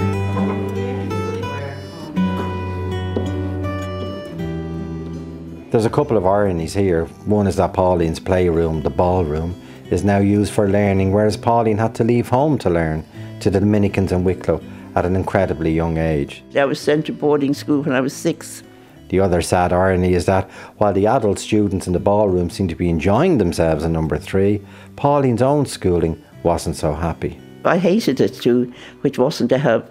There's 5.72 5.86
a 5.86 5.90
couple 5.90 6.18
of 6.18 6.26
ironies 6.26 6.74
here. 6.74 7.06
One 7.24 7.48
is 7.48 7.56
that 7.56 7.72
Pauline's 7.74 8.20
playroom, 8.20 8.82
the 8.82 8.90
ballroom, 8.90 9.56
is 9.90 10.04
now 10.04 10.18
used 10.18 10.52
for 10.52 10.68
learning, 10.68 11.14
whereas 11.14 11.38
Pauline 11.38 11.78
had 11.78 11.96
to 11.96 12.04
leave 12.04 12.28
home 12.28 12.58
to 12.58 12.70
learn 12.70 13.06
to 13.40 13.50
the 13.50 13.62
Dominicans 13.62 14.12
in 14.12 14.26
Wicklow 14.26 14.62
at 14.96 15.06
an 15.06 15.16
incredibly 15.16 15.72
young 15.72 15.98
age. 15.98 16.44
I 16.58 16.66
was 16.66 16.78
sent 16.78 17.06
to 17.06 17.14
boarding 17.14 17.54
school 17.54 17.84
when 17.84 17.96
I 17.96 18.02
was 18.02 18.14
six. 18.14 18.64
The 19.08 19.22
other 19.22 19.42
sad 19.42 19.72
irony 19.72 20.14
is 20.14 20.26
that 20.26 20.52
while 20.76 20.92
the 20.92 21.08
adult 21.08 21.40
students 21.40 21.88
in 21.88 21.94
the 21.94 22.00
ballroom 22.00 22.50
seem 22.50 22.68
to 22.68 22.76
be 22.76 22.90
enjoying 22.90 23.38
themselves 23.38 23.86
in 23.86 23.94
number 23.94 24.18
three, 24.18 24.62
Pauline's 24.98 25.42
own 25.42 25.66
schooling 25.66 26.22
wasn't 26.44 26.76
so 26.76 26.94
happy. 26.94 27.40
I 27.64 27.78
hated 27.78 28.20
it 28.20 28.34
too, 28.34 28.74
which 29.02 29.18
wasn't 29.18 29.54
a 29.54 29.58
help. 29.58 29.90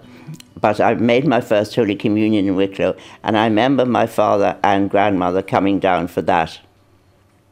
But 0.59 0.79
I 0.79 0.93
made 0.93 1.25
my 1.25 1.41
first 1.41 1.75
Holy 1.75 1.95
Communion 1.95 2.47
in 2.47 2.55
Wicklow, 2.55 2.95
and 3.23 3.37
I 3.37 3.45
remember 3.45 3.85
my 3.85 4.05
father 4.05 4.57
and 4.63 4.89
grandmother 4.89 5.41
coming 5.41 5.79
down 5.79 6.07
for 6.07 6.21
that. 6.23 6.59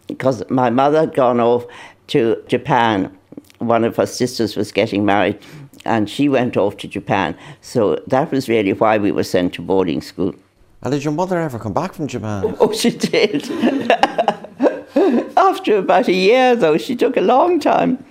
Because 0.08 0.44
my 0.50 0.70
mother 0.70 1.02
had 1.02 1.16
gone 1.16 1.40
off 1.40 1.66
to 2.08 2.42
Japan. 2.48 3.16
One 3.58 3.84
of 3.84 3.96
her 3.98 4.06
sisters 4.06 4.56
was 4.56 4.72
getting 4.72 5.06
married, 5.06 5.40
and 5.86 6.10
she 6.10 6.30
went 6.30 6.56
off 6.56 6.78
to 6.78 6.88
Japan. 6.88 7.36
So 7.62 7.96
that 8.08 8.32
was 8.32 8.48
really 8.48 8.74
why 8.74 8.98
we 8.98 9.12
were 9.12 9.24
sent 9.24 9.54
to 9.56 9.62
boarding 9.62 10.02
school. 10.02 10.36
And 10.82 10.94
did 10.94 11.04
your 11.04 11.14
mother 11.14 11.40
ever 11.40 11.60
come 11.60 11.74
back 11.74 11.94
from 11.94 12.08
Japan? 12.08 12.56
Oh, 12.60 12.72
she 12.72 12.92
did. 12.92 13.50
After 15.38 15.78
about 15.78 16.08
a 16.08 16.14
year, 16.14 16.56
though, 16.56 16.78
she 16.78 16.96
took 16.96 17.18
a 17.18 17.22
long 17.22 17.60
time 17.60 18.04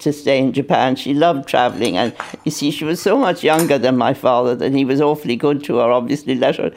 to 0.00 0.12
stay 0.12 0.38
in 0.38 0.52
Japan. 0.52 0.96
She 0.96 1.14
loved 1.14 1.48
traveling, 1.48 1.96
and 1.96 2.14
you 2.44 2.50
see, 2.50 2.70
she 2.70 2.84
was 2.84 3.00
so 3.00 3.16
much 3.16 3.42
younger 3.44 3.78
than 3.78 3.96
my 3.96 4.14
father 4.14 4.54
that 4.56 4.72
he 4.72 4.84
was 4.84 5.00
awfully 5.00 5.36
good 5.36 5.64
to 5.64 5.76
her. 5.76 5.90
Obviously, 5.90 6.34
let 6.34 6.56
her 6.56 6.72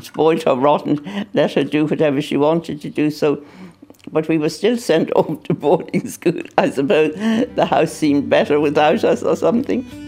spoiled 0.00 0.42
her 0.44 0.54
rotten, 0.54 1.26
let 1.34 1.52
her 1.54 1.64
do 1.64 1.86
whatever 1.86 2.22
she 2.22 2.36
wanted 2.36 2.80
to 2.82 2.90
do. 2.90 3.10
So, 3.10 3.42
but 4.10 4.28
we 4.28 4.38
were 4.38 4.48
still 4.48 4.76
sent 4.76 5.10
off 5.16 5.42
to 5.44 5.54
boarding 5.54 6.08
school. 6.08 6.42
I 6.56 6.70
suppose 6.70 7.14
the 7.54 7.66
house 7.66 7.92
seemed 7.92 8.30
better 8.30 8.60
without 8.60 9.04
us, 9.04 9.22
or 9.22 9.36
something. 9.36 10.05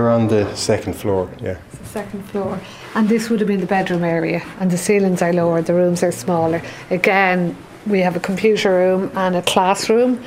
We're 0.00 0.08
on 0.08 0.28
the 0.28 0.50
second 0.56 0.94
floor, 0.94 1.30
yeah. 1.42 1.58
the 1.72 1.84
second 1.84 2.22
floor. 2.30 2.58
And 2.94 3.06
this 3.06 3.28
would 3.28 3.38
have 3.40 3.46
been 3.46 3.60
the 3.60 3.66
bedroom 3.66 4.02
area. 4.02 4.42
And 4.58 4.70
the 4.70 4.78
ceilings 4.78 5.20
are 5.20 5.30
lower, 5.30 5.60
the 5.60 5.74
rooms 5.74 6.02
are 6.02 6.10
smaller. 6.10 6.62
Again, 6.88 7.54
we 7.86 8.00
have 8.00 8.16
a 8.16 8.20
computer 8.20 8.70
room 8.70 9.12
and 9.14 9.36
a 9.36 9.42
classroom. 9.42 10.24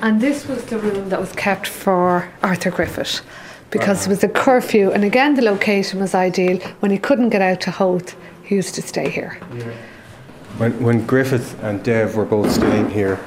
And 0.00 0.22
this 0.22 0.48
was 0.48 0.64
the 0.64 0.78
room 0.78 1.10
that 1.10 1.20
was 1.20 1.32
kept 1.32 1.66
for 1.66 2.32
Arthur 2.42 2.70
Griffith 2.70 3.20
because 3.70 4.06
it 4.06 4.08
ah. 4.08 4.12
was 4.12 4.24
a 4.24 4.28
curfew. 4.28 4.90
And 4.90 5.04
again, 5.04 5.34
the 5.34 5.42
location 5.42 6.00
was 6.00 6.14
ideal. 6.14 6.58
When 6.80 6.90
he 6.90 6.96
couldn't 6.96 7.28
get 7.28 7.42
out 7.42 7.60
to 7.60 7.72
Howth, 7.72 8.16
he 8.42 8.54
used 8.54 8.74
to 8.76 8.80
stay 8.80 9.10
here. 9.10 9.34
When, 10.56 10.82
when 10.82 11.06
Griffith 11.06 11.62
and 11.62 11.84
Dev 11.84 12.16
were 12.16 12.24
both 12.24 12.50
staying 12.50 12.88
here, 12.88 13.20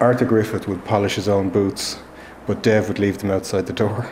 Arthur 0.00 0.24
Griffith 0.24 0.66
would 0.66 0.82
polish 0.86 1.16
his 1.16 1.28
own 1.28 1.50
boots, 1.50 1.98
but 2.46 2.62
Dev 2.62 2.88
would 2.88 2.98
leave 2.98 3.18
them 3.18 3.30
outside 3.30 3.66
the 3.66 3.74
door. 3.74 4.08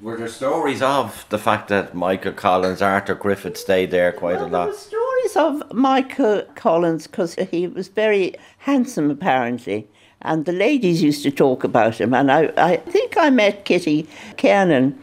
Were 0.00 0.16
there 0.16 0.28
stories 0.28 0.80
of 0.80 1.26
the 1.28 1.38
fact 1.38 1.68
that 1.68 1.92
Michael 1.92 2.32
Collins, 2.32 2.80
Arthur 2.80 3.16
Griffith 3.16 3.56
stayed 3.56 3.90
there 3.90 4.12
quite 4.12 4.40
a 4.40 4.46
lot? 4.46 4.76
Stories 4.76 5.36
of 5.36 5.74
Michael 5.74 6.42
Collins 6.54 7.08
because 7.08 7.34
he 7.34 7.66
was 7.66 7.88
very 7.88 8.34
handsome, 8.58 9.10
apparently. 9.10 9.88
And 10.22 10.44
the 10.44 10.52
ladies 10.52 11.02
used 11.02 11.24
to 11.24 11.32
talk 11.32 11.64
about 11.64 12.00
him. 12.00 12.14
And 12.14 12.30
I, 12.30 12.52
I 12.56 12.76
think 12.76 13.16
I 13.16 13.30
met 13.30 13.64
Kitty 13.64 14.06
Kiernan 14.36 14.96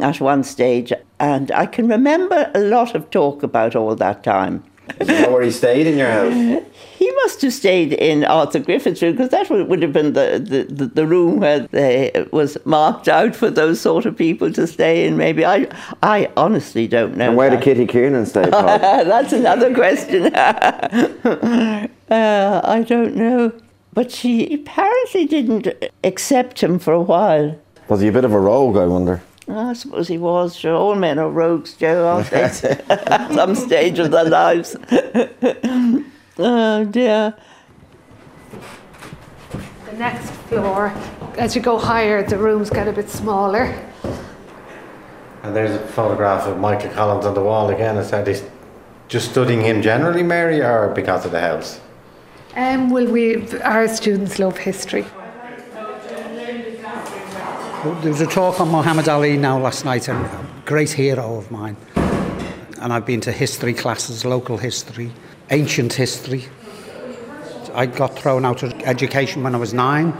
at 0.00 0.20
one 0.20 0.44
stage, 0.44 0.92
and 1.18 1.50
I 1.50 1.66
can 1.66 1.88
remember 1.88 2.50
a 2.54 2.60
lot 2.60 2.94
of 2.94 3.10
talk 3.10 3.42
about 3.42 3.74
all 3.74 3.96
that 3.96 4.22
time. 4.22 4.62
You 5.00 5.06
know 5.06 5.32
where 5.32 5.42
he 5.42 5.50
stayed 5.50 5.86
in 5.86 5.98
your 5.98 6.10
house? 6.10 6.64
He 6.98 7.10
must 7.12 7.42
have 7.42 7.52
stayed 7.52 7.92
in 7.92 8.24
Arthur 8.24 8.58
Griffith's 8.58 9.00
room 9.02 9.12
because 9.12 9.30
that 9.30 9.48
would, 9.50 9.68
would 9.68 9.82
have 9.82 9.92
been 9.92 10.14
the, 10.14 10.66
the, 10.68 10.86
the, 10.86 11.06
room 11.06 11.38
where 11.38 11.60
they, 11.60 12.10
it 12.12 12.32
was 12.32 12.58
marked 12.64 13.08
out 13.08 13.36
for 13.36 13.50
those 13.50 13.80
sort 13.80 14.04
of 14.04 14.16
people 14.16 14.52
to 14.52 14.66
stay 14.66 15.06
in. 15.06 15.16
Maybe 15.16 15.44
I 15.44 15.68
I 16.02 16.30
honestly 16.36 16.88
don't 16.88 17.16
know. 17.16 17.28
And 17.28 17.36
where 17.36 17.50
that. 17.50 17.56
did 17.56 17.64
Kitty 17.64 17.86
Kiernan 17.86 18.26
stay? 18.26 18.42
That's 18.50 19.32
another 19.32 19.72
question. 19.72 20.34
uh, 20.34 21.88
I 22.10 22.84
don't 22.86 23.14
know. 23.14 23.52
But 23.92 24.10
she 24.10 24.52
apparently 24.54 25.26
didn't 25.26 25.68
accept 26.04 26.62
him 26.62 26.78
for 26.78 26.92
a 26.92 27.00
while. 27.00 27.58
Was 27.88 28.00
he 28.00 28.08
a 28.08 28.12
bit 28.12 28.24
of 28.24 28.32
a 28.32 28.38
rogue, 28.38 28.76
I 28.76 28.86
wonder? 28.86 29.22
I 29.48 29.72
suppose 29.72 30.08
he 30.08 30.18
was. 30.18 30.56
Sure, 30.56 30.74
all 30.74 30.94
men 30.94 31.18
are 31.18 31.30
rogues, 31.30 31.74
Joe, 31.74 32.06
aren't 32.06 32.30
they? 32.30 32.42
At 32.88 33.32
some 33.32 33.54
stage 33.54 33.98
of 33.98 34.10
their 34.10 34.24
lives. 34.24 34.76
oh 36.38 36.84
dear. 36.90 37.34
The 39.86 39.92
next 39.96 40.30
floor, 40.48 40.92
as 41.38 41.56
you 41.56 41.62
go 41.62 41.78
higher, 41.78 42.22
the 42.22 42.36
rooms 42.36 42.68
get 42.70 42.88
a 42.88 42.92
bit 42.92 43.08
smaller. 43.08 43.74
And 45.42 45.56
there's 45.56 45.70
a 45.70 45.86
photograph 45.88 46.46
of 46.46 46.58
Michael 46.58 46.90
Collins 46.90 47.24
on 47.24 47.34
the 47.34 47.42
wall 47.42 47.70
again. 47.70 47.96
Is 47.96 48.10
that 48.10 48.26
he's 48.26 48.42
just 49.08 49.30
studying 49.30 49.62
him 49.62 49.80
generally, 49.80 50.22
Mary, 50.22 50.60
or 50.60 50.88
because 50.94 51.24
of 51.24 51.32
the 51.32 51.40
house? 51.40 51.80
Um, 52.54 52.90
well, 52.90 53.06
we 53.06 53.50
our 53.60 53.88
students 53.88 54.38
love 54.38 54.58
history. 54.58 55.06
There 57.84 58.10
was 58.10 58.20
a 58.20 58.26
talk 58.26 58.60
on 58.60 58.70
Muhammad 58.70 59.08
Ali 59.08 59.36
now 59.36 59.56
last 59.56 59.84
night, 59.84 60.08
a 60.08 60.44
great 60.64 60.90
hero 60.90 61.36
of 61.36 61.48
mine. 61.52 61.76
And 62.80 62.92
I've 62.92 63.06
been 63.06 63.20
to 63.20 63.30
history 63.30 63.72
classes, 63.72 64.24
local 64.24 64.56
history, 64.56 65.12
ancient 65.50 65.92
history. 65.92 66.46
I 67.74 67.86
got 67.86 68.18
thrown 68.18 68.44
out 68.44 68.64
of 68.64 68.72
education 68.80 69.44
when 69.44 69.54
I 69.54 69.58
was 69.58 69.74
nine. 69.74 70.12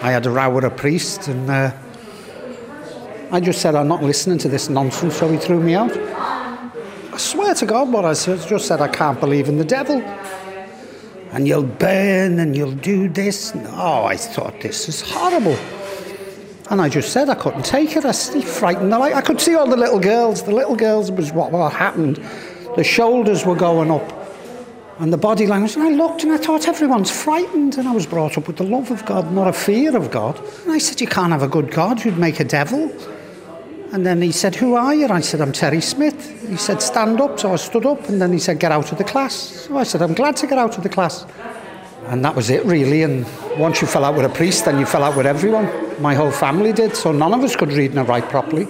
I 0.00 0.12
had 0.12 0.26
a 0.26 0.30
row 0.30 0.48
with 0.50 0.62
a 0.62 0.70
priest, 0.70 1.26
and 1.26 1.50
uh, 1.50 1.72
I 3.32 3.40
just 3.40 3.60
said, 3.60 3.74
I'm 3.74 3.88
not 3.88 4.04
listening 4.04 4.38
to 4.38 4.48
this 4.48 4.68
nonsense, 4.68 5.16
so 5.16 5.28
he 5.28 5.38
threw 5.38 5.58
me 5.58 5.74
out. 5.74 5.90
I 5.92 7.16
swear 7.16 7.52
to 7.54 7.66
God, 7.66 7.92
what 7.92 8.04
I 8.04 8.12
said, 8.12 8.46
just 8.46 8.68
said, 8.68 8.80
I 8.80 8.86
can't 8.86 9.18
believe 9.18 9.48
in 9.48 9.58
the 9.58 9.64
devil. 9.64 10.00
And 11.32 11.48
you'll 11.48 11.64
burn 11.64 12.38
and 12.38 12.54
you'll 12.54 12.70
do 12.70 13.08
this. 13.08 13.52
Oh, 13.70 14.04
I 14.04 14.16
thought 14.16 14.60
this 14.60 14.88
is 14.88 15.00
horrible. 15.00 15.58
And 16.72 16.80
I 16.80 16.88
just 16.88 17.12
said 17.12 17.28
I 17.28 17.34
couldn't 17.34 17.66
take 17.66 17.96
it. 17.96 18.06
I 18.06 18.12
frightened. 18.12 18.94
I, 18.94 19.18
I 19.18 19.20
could 19.20 19.38
see 19.38 19.54
all 19.54 19.68
the 19.68 19.76
little 19.76 20.00
girls. 20.00 20.42
The 20.42 20.54
little 20.54 20.74
girls 20.74 21.12
was 21.12 21.30
what, 21.30 21.52
what 21.52 21.70
happened. 21.70 22.16
The 22.76 22.82
shoulders 22.82 23.44
were 23.44 23.54
going 23.54 23.90
up 23.90 24.10
and 24.98 25.12
the 25.12 25.18
body 25.18 25.46
language. 25.46 25.74
And 25.74 25.84
I 25.84 25.90
looked 25.90 26.22
and 26.22 26.32
I 26.32 26.38
thought 26.38 26.68
everyone's 26.68 27.10
frightened. 27.10 27.76
And 27.76 27.86
I 27.86 27.92
was 27.92 28.06
brought 28.06 28.38
up 28.38 28.46
with 28.46 28.56
the 28.56 28.64
love 28.64 28.90
of 28.90 29.04
God, 29.04 29.30
not 29.32 29.48
a 29.48 29.52
fear 29.52 29.94
of 29.94 30.10
God. 30.10 30.42
And 30.62 30.72
I 30.72 30.78
said, 30.78 30.98
You 31.02 31.08
can't 31.08 31.30
have 31.30 31.42
a 31.42 31.46
good 31.46 31.70
God 31.70 32.02
you'd 32.06 32.16
make 32.16 32.40
a 32.40 32.44
devil. 32.44 32.90
And 33.92 34.06
then 34.06 34.22
he 34.22 34.32
said, 34.32 34.54
Who 34.54 34.74
are 34.74 34.94
you? 34.94 35.04
And 35.04 35.12
I 35.12 35.20
said, 35.20 35.42
I'm 35.42 35.52
Terry 35.52 35.82
Smith. 35.82 36.48
He 36.48 36.56
said, 36.56 36.80
Stand 36.80 37.20
up. 37.20 37.38
So 37.38 37.52
I 37.52 37.56
stood 37.56 37.84
up. 37.84 38.08
And 38.08 38.18
then 38.18 38.32
he 38.32 38.38
said, 38.38 38.58
Get 38.58 38.72
out 38.72 38.90
of 38.90 38.96
the 38.96 39.04
class. 39.04 39.34
So 39.34 39.76
I 39.76 39.82
said, 39.82 40.00
I'm 40.00 40.14
glad 40.14 40.36
to 40.36 40.46
get 40.46 40.56
out 40.56 40.78
of 40.78 40.82
the 40.82 40.88
class. 40.88 41.26
And 42.06 42.24
that 42.24 42.34
was 42.34 42.50
it, 42.50 42.64
really. 42.64 43.02
And 43.02 43.26
once 43.58 43.80
you 43.80 43.86
fell 43.86 44.04
out 44.04 44.16
with 44.16 44.26
a 44.26 44.34
priest, 44.34 44.64
then 44.64 44.78
you 44.78 44.86
fell 44.86 45.02
out 45.02 45.16
with 45.16 45.26
everyone. 45.26 45.70
My 46.02 46.14
whole 46.14 46.32
family 46.32 46.72
did, 46.72 46.96
so 46.96 47.12
none 47.12 47.32
of 47.32 47.42
us 47.42 47.56
could 47.56 47.72
read 47.72 47.94
and 47.94 48.08
write 48.08 48.28
properly. 48.28 48.68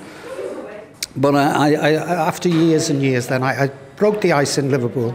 But 1.17 1.35
I, 1.35 1.75
I, 1.75 1.93
after 2.29 2.49
years 2.49 2.91
and 2.91 3.03
years, 3.03 3.27
then 3.27 3.43
I, 3.43 3.65
I 3.65 3.67
broke 3.97 4.21
the 4.21 4.33
ice 4.33 4.59
in 4.59 4.71
Liverpool. 4.71 5.15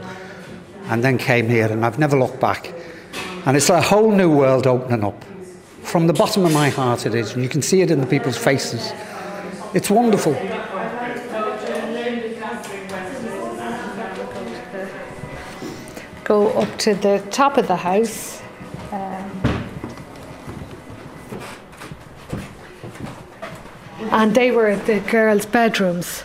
and 0.90 1.04
then 1.04 1.18
came 1.18 1.50
here, 1.50 1.68
and 1.68 1.86
I've 1.86 2.00
never 2.00 2.18
looked 2.18 2.40
back. 2.40 2.74
And 3.46 3.56
it's 3.56 3.70
a 3.70 3.82
whole 3.82 4.12
new 4.12 4.36
world 4.36 4.68
opening 4.68 5.04
up. 5.04 5.24
From 5.84 6.08
the 6.08 6.14
bottom 6.14 6.46
of 6.46 6.54
my 6.54 6.70
heart, 6.70 7.06
it 7.06 7.16
is, 7.16 7.34
and 7.34 7.44
you 7.44 7.50
can 7.50 7.62
see 7.62 7.82
it 7.82 7.92
in 7.92 8.02
the 8.02 8.08
people's 8.08 8.38
faces. 8.38 8.92
It's 9.74 9.90
wonderful. 9.90 10.34
Go 16.28 16.50
up 16.50 16.78
to 16.80 16.94
the 16.94 17.26
top 17.32 17.58
of 17.58 17.70
the 17.70 17.78
house. 17.78 18.42
Um, 18.92 19.32
and 24.12 24.36
they 24.36 24.52
were 24.52 24.76
the 24.76 25.00
girls' 25.10 25.46
bedrooms. 25.46 26.24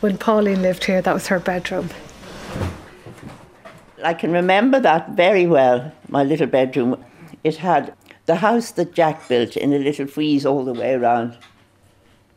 When 0.00 0.16
Pauline 0.16 0.62
lived 0.62 0.84
here, 0.84 1.02
that 1.02 1.12
was 1.12 1.26
her 1.26 1.38
bedroom. 1.38 1.90
I 4.02 4.14
can 4.14 4.32
remember 4.32 4.80
that 4.80 5.10
very 5.10 5.46
well, 5.46 5.92
my 6.08 6.24
little 6.24 6.46
bedroom. 6.46 7.04
It 7.44 7.56
had 7.56 7.92
the 8.24 8.36
house 8.36 8.70
that 8.70 8.94
Jack 8.94 9.28
built 9.28 9.54
in 9.54 9.74
a 9.74 9.78
little 9.78 10.06
frieze 10.06 10.46
all 10.46 10.64
the 10.64 10.72
way 10.72 10.94
around. 10.94 11.36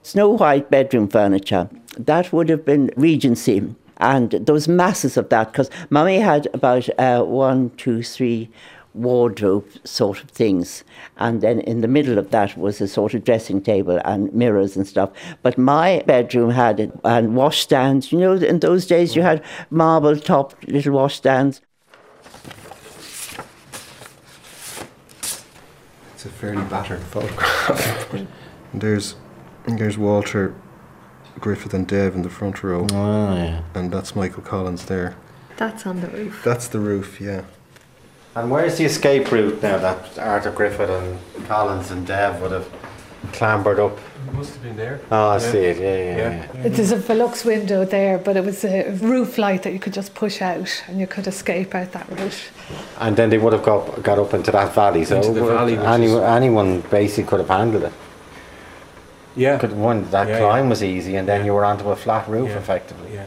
Snow 0.02 0.32
white 0.32 0.70
bedroom 0.70 1.08
furniture. 1.08 1.70
That 1.98 2.34
would 2.34 2.50
have 2.50 2.66
been 2.66 2.92
Regency. 2.98 3.74
And 4.04 4.32
those 4.32 4.68
masses 4.68 5.16
of 5.16 5.30
that, 5.30 5.54
because 5.54 5.70
Mummy 5.90 6.20
had 6.20 6.50
about 6.54 6.90
uh, 7.00 7.24
one, 7.24 7.70
two, 7.78 8.04
three 8.04 8.50
wardrobe 8.94 9.66
sort 9.86 10.22
of 10.22 10.30
things. 10.30 10.84
And 11.16 11.40
then 11.40 11.62
in 11.62 11.80
the 11.80 11.88
middle 11.88 12.18
of 12.18 12.30
that 12.32 12.58
was 12.58 12.82
a 12.82 12.88
sort 12.90 13.14
of 13.14 13.24
dressing 13.24 13.62
table 13.62 14.02
and 14.04 14.32
mirrors 14.34 14.76
and 14.76 14.86
stuff. 14.86 15.10
But 15.42 15.58
my 15.58 16.04
bedroom 16.06 16.50
had 16.52 16.82
it, 16.82 16.92
and 17.06 17.34
washstands. 17.34 18.12
You 18.12 18.20
know, 18.20 18.34
in 18.34 18.60
those 18.60 18.86
days 18.86 19.16
you 19.16 19.22
had 19.22 19.42
marble 19.70 20.18
top 20.18 20.54
little 20.68 20.92
washstands. 20.92 21.62
It's 26.14 26.26
a 26.26 26.30
fairly 26.30 26.64
battered 26.66 27.02
photograph. 27.04 28.14
there's 28.74 29.16
there's 29.66 29.98
Walter 29.98 30.56
Griffith 31.40 31.74
and 31.74 31.88
Dev 31.88 32.16
in 32.16 32.22
the 32.22 32.30
front 32.30 32.64
row. 32.64 32.88
Oh, 32.92 33.36
yeah. 33.36 33.62
And 33.76 33.92
that's 33.92 34.16
Michael 34.16 34.44
Collins 34.44 34.86
there. 34.86 35.16
That's 35.58 35.86
on 35.86 36.02
the 36.02 36.08
roof. 36.08 36.42
That's 36.44 36.68
the 36.68 36.80
roof, 36.80 37.20
yeah. 37.22 37.44
And 38.36 38.50
where's 38.50 38.78
the 38.78 38.86
escape 38.86 39.32
route 39.32 39.62
now 39.62 39.78
that 39.78 40.18
Arthur 40.18 40.52
Griffith 40.52 40.90
and 40.90 41.20
Collins 41.48 41.92
and 41.92 42.06
Dev 42.08 42.42
would 42.42 42.52
have 42.52 42.68
clambered 43.34 43.80
up? 43.80 43.98
It 44.28 44.34
must 44.34 44.54
have 44.54 44.64
been 44.64 44.76
there. 44.78 45.00
Oh, 45.12 45.30
I 45.30 45.38
see 45.38 45.60
it. 45.60 45.78
Yeah, 45.78 46.16
yeah, 46.18 46.48
yeah. 46.64 46.70
There's 46.70 46.92
a 46.92 46.98
Velux 46.98 47.46
window 47.46 47.86
there, 47.86 48.18
but 48.18 48.36
it 48.38 48.44
was 48.44 48.64
a 48.66 48.90
roof 49.02 49.38
light 49.38 49.62
that 49.64 49.74
you 49.74 49.80
could 49.80 49.94
just 49.94 50.16
push 50.16 50.42
out 50.42 50.84
and 50.88 51.00
you 51.00 51.06
could 51.06 51.28
escape 51.28 51.76
out 51.76 51.92
that 51.92 52.10
route. 52.10 52.50
And 53.00 53.16
then 53.16 53.30
they 53.30 53.38
would 53.38 53.54
have 53.54 53.64
got, 53.64 54.02
got 54.02 54.18
up 54.18 54.34
into 54.34 54.50
that 54.52 54.74
valley. 54.74 55.06
So 55.06 55.18
Into 55.18 55.34
the 55.40 55.46
valley, 55.46 55.76
which 55.78 55.86
any, 55.86 56.06
is- 56.08 56.14
anyone 56.16 56.82
basically 56.90 57.26
could 57.26 57.40
have 57.42 57.50
handled 57.50 57.84
it. 57.84 57.94
Yeah. 59.36 59.58
Could 59.58 59.74
one 59.74 60.10
that 60.12 60.28
Yeah, 60.28 60.40
climb 60.40 60.66
yeah. 60.66 60.70
was 60.70 60.84
easy, 60.84 61.16
and 61.16 61.28
then 61.28 61.46
you 61.46 61.54
were 61.54 61.66
onto 61.66 61.90
a 61.90 61.96
flat 61.96 62.28
roof 62.30 62.50
Yeah. 62.50 62.58
effectively. 62.58 63.14
Yeah. 63.14 63.26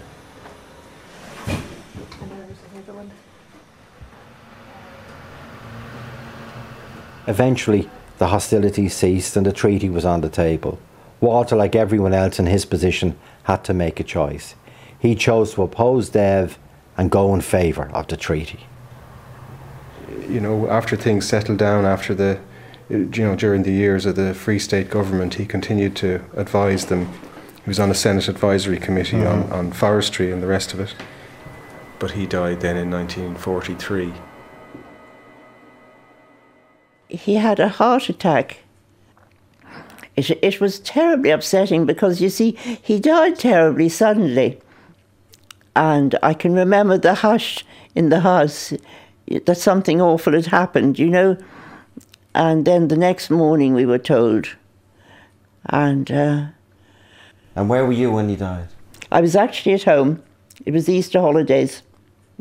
Eventually, 7.27 7.91
the 8.19 8.29
hostilities 8.29 8.95
ceased 8.95 9.37
and 9.37 9.45
the 9.45 9.53
treaty 9.53 9.91
was 9.91 10.05
on 10.05 10.21
the 10.21 10.29
table. 10.29 10.79
Walter, 11.21 11.57
like 11.57 11.75
everyone 11.75 12.15
else 12.15 12.39
in 12.39 12.47
his 12.47 12.65
position, 12.65 13.17
had 13.45 13.65
to 13.65 13.75
make 13.75 13.99
a 13.99 14.05
choice. 14.05 14.55
He 14.99 15.15
chose 15.15 15.55
to 15.55 15.63
oppose 15.63 16.09
Dev 16.11 16.59
and 16.97 17.11
go 17.11 17.35
in 17.35 17.41
favour 17.41 17.91
of 17.93 18.07
the 18.07 18.17
treaty. 18.17 18.61
You 20.29 20.41
know, 20.41 20.69
after 20.71 20.97
things 20.97 21.27
settled 21.27 21.59
down, 21.59 21.85
after 21.85 22.15
the, 22.15 22.39
you 22.89 23.07
know, 23.25 23.37
during 23.37 23.63
the 23.63 23.73
years 23.73 24.07
of 24.07 24.17
the 24.17 24.35
Free 24.35 24.59
State 24.59 24.91
government, 24.91 25.35
he 25.35 25.47
continued 25.47 25.97
to 25.97 26.23
advise 26.35 26.87
them. 26.87 27.07
He 27.65 27.69
was 27.69 27.81
on 27.81 27.91
a 27.91 27.95
Senate 27.95 28.29
advisory 28.29 28.79
committee 28.79 29.25
on, 29.25 29.45
mm-hmm. 29.45 29.53
on 29.53 29.73
forestry 29.73 30.31
and 30.31 30.43
the 30.43 30.47
rest 30.47 30.73
of 30.73 30.81
it. 30.81 30.95
But 31.99 32.13
he 32.13 32.27
died 32.27 32.61
then 32.61 32.77
in 32.77 32.91
1943. 32.91 34.13
he 37.09 37.35
had 37.35 37.61
a 37.61 37.69
heart 37.69 38.09
attack. 38.09 38.59
It, 40.17 40.31
it 40.43 40.61
was 40.61 40.81
terribly 40.81 41.31
upsetting 41.31 41.87
because, 41.87 42.21
you 42.21 42.31
see, 42.31 42.53
he 42.83 42.99
died 42.99 43.39
terribly 43.39 43.89
suddenly. 43.89 44.59
And 45.75 46.19
I 46.23 46.33
can 46.33 46.55
remember 46.55 46.97
the 46.97 47.15
hush 47.15 47.65
in 47.95 48.09
the 48.09 48.21
house 48.21 48.73
that 49.45 49.57
something 49.57 50.01
awful 50.01 50.33
had 50.33 50.47
happened, 50.47 50.99
you 50.99 51.09
know. 51.09 51.37
And 52.37 52.67
then 52.67 52.89
the 52.89 52.99
next 52.99 53.31
morning 53.31 53.73
we 53.73 53.87
were 53.87 53.99
told. 53.99 54.57
And 55.65 56.11
uh, 56.11 56.47
And 57.55 57.71
where 57.71 57.87
were 57.87 57.95
you 57.95 58.13
when 58.13 58.29
he 58.29 58.37
died? 58.37 58.69
I 59.11 59.23
was 59.23 59.35
actually 59.35 59.73
at 59.73 59.85
home. 59.85 60.23
It 60.67 60.75
was 60.75 60.85
the 60.85 60.93
Easter 60.93 61.19
holidays, 61.19 61.83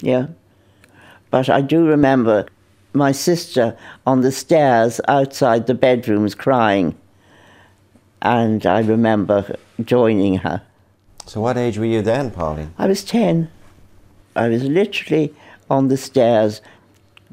yeah. 0.01 0.27
But 1.31 1.47
I 1.47 1.61
do 1.61 1.85
remember 1.85 2.45
my 2.91 3.13
sister 3.13 3.77
on 4.05 4.19
the 4.19 4.33
stairs 4.33 4.99
outside 5.07 5.65
the 5.65 5.73
bedrooms 5.73 6.35
crying. 6.35 6.97
And 8.21 8.65
I 8.65 8.81
remember 8.81 9.55
joining 9.81 10.39
her. 10.39 10.61
So 11.25 11.39
what 11.39 11.57
age 11.57 11.77
were 11.77 11.85
you 11.85 12.01
then, 12.01 12.31
Pauline? 12.31 12.73
I 12.77 12.87
was 12.87 13.05
10. 13.05 13.49
I 14.35 14.49
was 14.49 14.63
literally 14.65 15.33
on 15.69 15.87
the 15.87 15.97
stairs, 15.97 16.61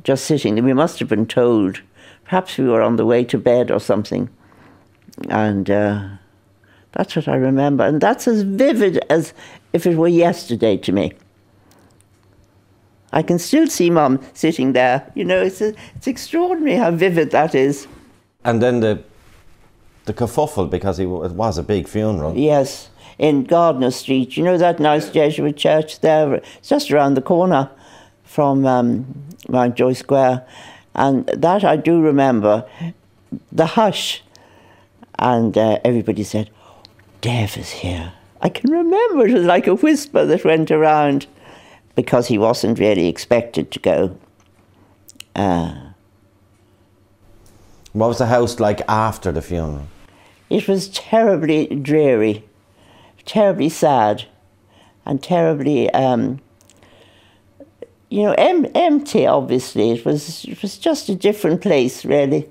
just 0.05 0.27
sitting. 0.27 0.63
We 0.63 0.73
must 0.73 1.01
have 1.01 1.09
been 1.09 1.27
told. 1.27 1.81
Perhaps 2.33 2.57
we 2.57 2.65
were 2.65 2.81
on 2.81 2.97
the 2.97 3.05
way 3.05 3.25
to 3.25 3.37
bed 3.37 3.71
or 3.71 3.79
something. 3.79 4.31
And 5.29 5.71
uh, 5.71 6.09
that's 6.93 7.15
what 7.15 7.29
I 7.29 7.37
remember. 7.37 7.85
And 7.85 8.01
that's 8.01 8.27
as 8.27 8.41
vivid 8.41 9.05
as 9.11 9.35
if 9.75 9.85
it 9.85 9.99
were 9.99 10.09
yesterday 10.09 10.79
to 10.79 10.93
me. 10.93 11.13
I 13.13 13.23
can 13.23 13.39
still 13.39 13.67
see 13.67 13.91
Mum 13.91 14.19
sitting 14.33 14.73
there. 14.73 15.13
You 15.15 15.27
know, 15.27 15.43
it's, 15.43 15.61
a, 15.61 15.75
it's 15.95 16.07
extraordinary 16.07 16.77
how 16.77 16.91
vivid 16.93 17.33
that 17.33 17.55
is. 17.55 17.87
And 18.47 18.63
then 18.63 18.81
the 18.81 19.05
the 20.07 20.15
kerfuffle 20.15 20.71
because 20.71 20.99
it 20.99 21.05
was 21.05 21.59
a 21.59 21.63
big 21.63 21.87
funeral. 21.87 22.35
Yes, 22.35 22.89
in 23.19 23.45
Gardiner 23.45 23.91
Street. 23.91 24.39
You 24.39 24.45
know 24.45 24.57
that 24.57 24.81
nice 24.81 25.11
Jesuit 25.11 25.59
church 25.59 26.01
there? 26.01 26.37
It's 26.37 26.71
just 26.71 26.91
around 26.91 27.13
the 27.13 27.21
corner 27.21 27.69
from 28.25 28.65
um, 28.65 29.05
Mountjoy 29.51 29.93
Square. 29.93 30.47
And 30.95 31.27
that 31.27 31.65
I 31.65 31.77
do 31.77 32.01
remember. 32.01 32.65
The 33.51 33.67
hush. 33.67 34.23
And 35.19 35.57
uh, 35.57 35.79
everybody 35.85 36.25
said, 36.25 36.51
Dev 37.21 37.57
is 37.57 37.71
here. 37.71 38.13
I 38.41 38.49
can 38.49 38.71
remember 38.71 39.27
it 39.27 39.35
was 39.35 39.45
like 39.45 39.67
a 39.67 39.75
whisper 39.75 40.25
that 40.27 40.45
went 40.45 40.71
around 40.71 41.27
because 41.95 42.27
he 42.29 42.39
wasn't 42.39 42.79
really 42.79 43.07
expected 43.07 43.71
to 43.71 43.79
go. 43.79 44.17
Uh, 45.37 45.93
What 47.93 48.09
was 48.09 48.19
the 48.19 48.27
house 48.27 48.59
like 48.59 48.81
after 48.89 49.31
the 49.33 49.43
funeral? 49.43 49.87
It 50.49 50.67
was 50.67 50.89
terribly 50.89 51.67
dreary, 51.67 52.45
terribly 53.25 53.69
sad, 53.69 54.25
and 55.05 55.23
terribly, 55.23 55.91
um, 55.91 56.41
you 58.13 58.23
know, 58.25 58.35
em- 58.37 58.71
empty. 58.75 59.27
Obviously, 59.27 59.91
it 59.93 60.05
was. 60.05 60.45
It 60.45 60.61
was 60.63 60.77
just 60.79 61.09
a 61.09 61.15
different 61.15 61.61
place, 61.63 62.05
really. 62.05 62.49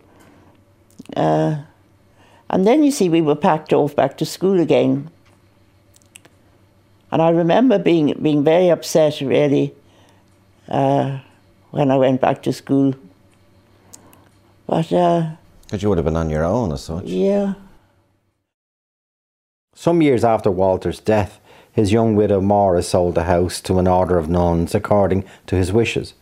Uh, 1.16 1.58
and 2.50 2.66
then 2.66 2.84
you 2.84 2.92
see, 2.92 3.10
we 3.10 3.22
were 3.22 3.36
packed 3.36 3.72
off 3.74 3.96
back 3.96 4.18
to 4.18 4.26
school 4.26 4.60
again. 4.60 5.10
And 7.12 7.22
I 7.22 7.30
remember 7.30 7.78
being 7.80 8.14
being 8.22 8.44
very 8.44 8.70
upset, 8.72 9.22
really, 9.22 9.74
uh, 10.68 11.20
when 11.72 11.92
I 11.92 11.98
went 11.98 12.22
back 12.22 12.42
to 12.44 12.54
school. 12.54 12.94
But 14.66 14.92
uh, 14.94 15.30
Because 15.66 15.84
you 15.84 15.90
would 15.90 15.98
have 15.98 16.06
been 16.06 16.18
on 16.18 16.30
your 16.30 16.44
own 16.46 16.72
as 16.72 16.84
such. 16.84 17.06
yeah. 17.06 17.54
Some 19.76 20.02
years 20.02 20.24
after 20.24 20.52
Walter's 20.52 21.00
death, 21.02 21.40
his 21.72 21.92
young 21.92 22.16
widow 22.16 22.42
Maura 22.42 22.84
sold 22.84 23.16
the 23.16 23.24
house 23.24 23.62
to 23.62 23.80
an 23.80 23.88
order 23.88 24.18
of 24.18 24.30
nuns 24.30 24.76
according 24.76 25.24
to 25.48 25.56
his 25.56 25.72
wishes. 25.72 26.14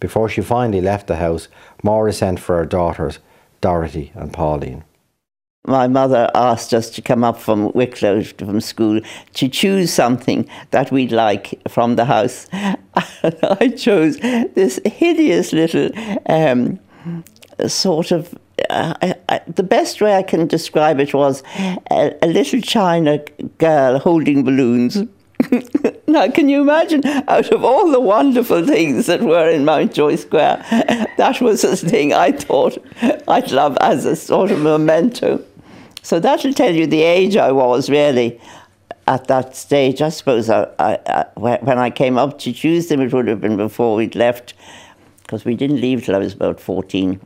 Before 0.00 0.28
she 0.28 0.42
finally 0.42 0.80
left 0.80 1.06
the 1.06 1.16
house, 1.16 1.48
Maura 1.82 2.12
sent 2.12 2.40
for 2.40 2.56
her 2.56 2.66
daughters, 2.66 3.18
Dorothy 3.60 4.12
and 4.14 4.32
Pauline. 4.32 4.84
my 5.66 5.86
mother 5.86 6.28
asked 6.34 6.74
us 6.74 6.90
to 6.90 7.00
come 7.00 7.22
up 7.22 7.38
from 7.38 7.70
Wicklow 7.72 8.24
from 8.24 8.60
school 8.60 9.00
to 9.34 9.48
choose 9.48 9.92
something 9.92 10.48
that 10.72 10.90
we'd 10.90 11.12
like 11.12 11.60
from 11.68 11.94
the 11.96 12.04
house. 12.04 12.48
I 12.52 13.72
chose 13.76 14.18
this 14.18 14.80
hideous 14.84 15.52
little 15.52 15.90
um, 16.26 16.80
sort 17.66 18.10
of. 18.10 18.36
Uh, 18.70 18.94
I, 19.02 19.14
I, 19.28 19.40
the 19.46 19.62
best 19.62 20.00
way 20.00 20.14
I 20.14 20.22
can 20.22 20.46
describe 20.46 21.00
it 21.00 21.14
was 21.14 21.42
a, 21.90 22.14
a 22.22 22.26
little 22.26 22.60
China 22.60 23.24
girl 23.58 23.98
holding 23.98 24.44
balloons. 24.44 24.98
Now, 26.12 26.28
can 26.28 26.50
you 26.50 26.60
imagine, 26.60 27.06
out 27.06 27.50
of 27.52 27.64
all 27.64 27.90
the 27.90 27.98
wonderful 27.98 28.66
things 28.66 29.06
that 29.06 29.22
were 29.22 29.48
in 29.48 29.64
Mountjoy 29.64 30.16
Square, 30.16 30.62
that 31.16 31.40
was 31.40 31.62
the 31.62 31.74
thing 31.74 32.12
I 32.12 32.32
thought 32.32 32.76
I'd 33.26 33.50
love 33.50 33.78
as 33.80 34.04
a 34.04 34.14
sort 34.14 34.50
of 34.50 34.60
memento. 34.60 35.42
So 36.02 36.20
that'll 36.20 36.52
tell 36.52 36.74
you 36.74 36.86
the 36.86 37.00
age 37.00 37.38
I 37.38 37.50
was, 37.50 37.88
really, 37.88 38.38
at 39.06 39.26
that 39.28 39.56
stage. 39.56 40.02
I 40.02 40.10
suppose 40.10 40.50
I, 40.50 40.68
I, 40.78 41.24
when 41.36 41.78
I 41.78 41.88
came 41.88 42.18
up 42.18 42.38
to 42.40 42.52
choose 42.52 42.88
them, 42.88 43.00
it 43.00 43.10
would 43.14 43.26
have 43.26 43.40
been 43.40 43.56
before 43.56 43.96
we'd 43.96 44.14
left, 44.14 44.52
because 45.22 45.46
we 45.46 45.54
didn't 45.54 45.80
leave 45.80 46.04
till 46.04 46.14
I 46.14 46.18
was 46.18 46.34
about 46.34 46.60
14. 46.60 47.20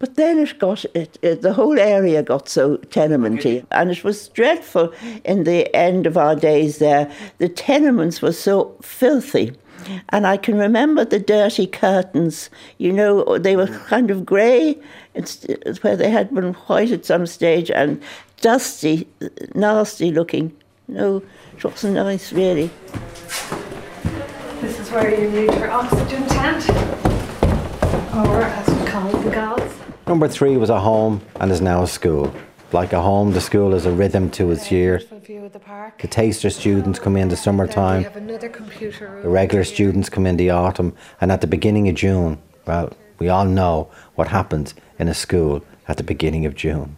But 0.00 0.16
then 0.16 0.38
it 0.38 0.58
got, 0.58 0.84
it, 0.94 1.18
it, 1.20 1.42
the 1.42 1.52
whole 1.52 1.78
area 1.78 2.22
got 2.22 2.48
so 2.48 2.78
tenementy, 2.78 3.66
and 3.70 3.90
it 3.90 4.02
was 4.02 4.28
dreadful 4.28 4.92
in 5.24 5.44
the 5.44 5.72
end 5.76 6.06
of 6.06 6.16
our 6.16 6.34
days 6.34 6.78
there. 6.78 7.12
The 7.36 7.50
tenements 7.50 8.22
were 8.22 8.32
so 8.32 8.74
filthy. 8.80 9.52
And 10.08 10.26
I 10.26 10.38
can 10.38 10.56
remember 10.58 11.04
the 11.04 11.18
dirty 11.18 11.66
curtains, 11.66 12.50
you 12.78 12.92
know, 12.92 13.38
they 13.38 13.56
were 13.56 13.66
mm. 13.66 13.86
kind 13.86 14.10
of 14.10 14.24
grey, 14.24 14.78
where 15.82 15.96
they 15.96 16.10
had 16.10 16.34
been 16.34 16.54
white 16.54 16.92
at 16.92 17.04
some 17.04 17.26
stage, 17.26 17.70
and 17.70 18.02
dusty, 18.40 19.06
nasty 19.54 20.10
looking. 20.12 20.56
No, 20.88 21.22
it 21.56 21.64
wasn't 21.64 21.94
nice, 21.94 22.32
really. 22.32 22.70
This 24.60 24.78
is 24.80 24.90
where 24.90 25.10
you 25.18 25.30
need 25.30 25.52
your 25.54 25.70
oxygen 25.70 26.26
tent, 26.26 26.68
or 28.14 28.42
as 28.42 28.68
we 28.68 28.86
call 28.86 29.08
it, 29.08 29.24
the 29.24 29.30
gods. 29.30 29.59
Number 30.10 30.26
three 30.26 30.56
was 30.56 30.70
a 30.70 30.80
home 30.80 31.20
and 31.36 31.52
is 31.52 31.60
now 31.60 31.84
a 31.84 31.86
school. 31.86 32.34
Like 32.72 32.92
a 32.92 33.00
home, 33.00 33.30
the 33.30 33.40
school 33.40 33.74
is 33.74 33.86
a 33.86 33.92
rhythm 33.92 34.28
to 34.32 34.50
its 34.50 34.72
year. 34.72 35.00
The 36.00 36.08
taster 36.10 36.50
students 36.50 36.98
come 36.98 37.16
in 37.16 37.28
the 37.28 37.36
summertime. 37.36 38.02
The 38.02 39.20
regular 39.22 39.62
students 39.62 40.08
come 40.08 40.26
in 40.26 40.36
the 40.36 40.50
autumn. 40.50 40.96
And 41.20 41.30
at 41.30 41.42
the 41.42 41.46
beginning 41.46 41.88
of 41.88 41.94
June, 41.94 42.38
well, 42.66 42.92
we 43.20 43.28
all 43.28 43.44
know 43.44 43.88
what 44.16 44.26
happens 44.26 44.74
in 44.98 45.06
a 45.06 45.14
school 45.14 45.64
at 45.86 45.96
the 45.96 46.02
beginning 46.02 46.44
of 46.44 46.56
June. 46.56 46.96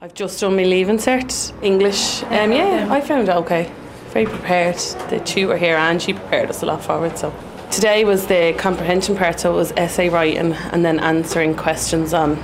I've 0.00 0.14
just 0.14 0.40
done 0.40 0.56
my 0.56 0.64
leaving 0.64 0.98
cert, 0.98 1.52
English. 1.62 2.24
Um, 2.24 2.50
yeah, 2.50 2.88
I 2.90 3.00
found 3.00 3.28
it 3.28 3.36
okay. 3.36 3.70
Very 4.08 4.26
prepared. 4.26 4.74
The 5.08 5.20
tutor 5.20 5.56
here, 5.56 5.76
and 5.76 6.02
she 6.02 6.14
prepared 6.14 6.50
us 6.50 6.64
a 6.64 6.66
lot 6.66 6.82
for 6.82 7.06
it. 7.06 7.16
So 7.16 7.32
Today 7.70 8.04
was 8.04 8.26
the 8.26 8.52
comprehension 8.58 9.16
part, 9.16 9.38
so 9.38 9.52
it 9.52 9.56
was 9.56 9.72
essay 9.76 10.08
writing 10.08 10.54
and 10.72 10.84
then 10.84 10.98
answering 10.98 11.54
questions 11.54 12.12
on 12.12 12.34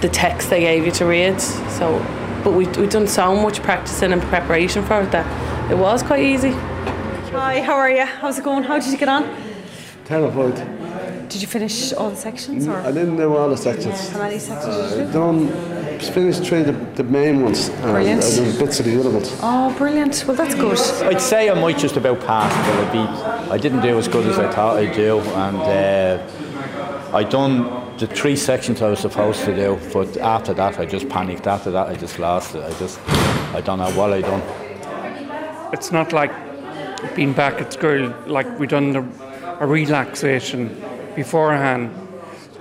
the 0.00 0.08
text 0.08 0.50
they 0.50 0.60
gave 0.60 0.84
you 0.84 0.90
to 0.92 1.06
read. 1.06 1.40
So, 1.40 2.04
but 2.42 2.54
we 2.54 2.66
we 2.66 2.88
done 2.88 3.06
so 3.06 3.34
much 3.36 3.62
practicing 3.62 4.12
and 4.12 4.20
preparation 4.22 4.84
for 4.84 5.02
it 5.02 5.12
that 5.12 5.70
it 5.70 5.78
was 5.78 6.02
quite 6.02 6.24
easy. 6.24 6.50
Hi, 6.50 7.62
how 7.62 7.74
are 7.74 7.90
you? 7.90 8.04
How's 8.04 8.40
it 8.40 8.44
going? 8.44 8.64
How 8.64 8.80
did 8.80 8.90
you 8.90 8.98
get 8.98 9.08
on? 9.08 9.22
Terrified. 10.04 10.56
Did 11.28 11.40
you 11.40 11.46
finish 11.46 11.92
all 11.92 12.10
the 12.10 12.16
sections? 12.16 12.66
Or? 12.66 12.76
I 12.78 12.90
didn't 12.90 13.16
do 13.16 13.36
all 13.36 13.48
the 13.48 13.56
sections. 13.56 14.10
How 14.10 14.18
many 14.18 14.40
sections 14.40 14.74
uh, 14.74 14.88
did 14.88 14.98
you 14.98 15.06
do? 15.06 15.12
done 15.12 16.00
finished 16.10 16.44
three 16.44 16.62
the, 16.62 16.72
the 17.02 17.10
main 17.10 17.42
ones. 17.42 17.70
Brilliant. 17.70 18.24
And 18.24 18.56
I 18.56 18.58
bits 18.58 18.80
of 18.80 18.86
the 18.86 18.98
other 18.98 19.10
ones. 19.10 19.36
Oh, 19.42 19.74
brilliant. 19.76 20.24
Well, 20.26 20.36
that's 20.36 20.54
good. 20.54 20.78
I'd 21.04 21.20
say 21.20 21.50
I 21.50 21.54
might 21.54 21.78
just 21.78 21.96
about 21.96 22.20
pass, 22.20 22.52
but 22.66 22.86
I'd 22.86 22.92
be, 22.92 23.52
I 23.52 23.58
didn't 23.58 23.80
do 23.80 23.98
as 23.98 24.08
good 24.08 24.26
as 24.26 24.38
I 24.38 24.50
thought 24.50 24.76
I'd 24.76 24.94
do, 24.94 25.18
and 25.20 25.56
uh, 25.56 27.16
I 27.16 27.24
done 27.24 27.96
the 27.98 28.06
three 28.06 28.36
sections 28.36 28.82
I 28.82 28.88
was 28.88 29.00
supposed 29.00 29.44
to 29.44 29.54
do, 29.54 29.78
but 29.92 30.16
after 30.18 30.54
that 30.54 30.78
I 30.78 30.86
just 30.86 31.08
panicked. 31.08 31.46
After 31.46 31.70
that 31.70 31.88
I 31.88 31.94
just 31.94 32.18
lost 32.18 32.54
it. 32.54 32.64
I 32.64 32.72
just, 32.78 33.00
I 33.54 33.60
don't 33.60 33.78
know 33.78 33.90
what 33.92 34.12
I 34.12 34.20
done. 34.20 34.42
It's 35.72 35.92
not 35.92 36.12
like 36.12 36.32
being 37.14 37.32
back 37.32 37.60
at 37.60 37.72
school, 37.72 38.14
like 38.26 38.58
we 38.58 38.66
done 38.66 38.92
the, 38.92 39.04
a 39.60 39.66
relaxation 39.66 40.80
beforehand. 41.14 41.90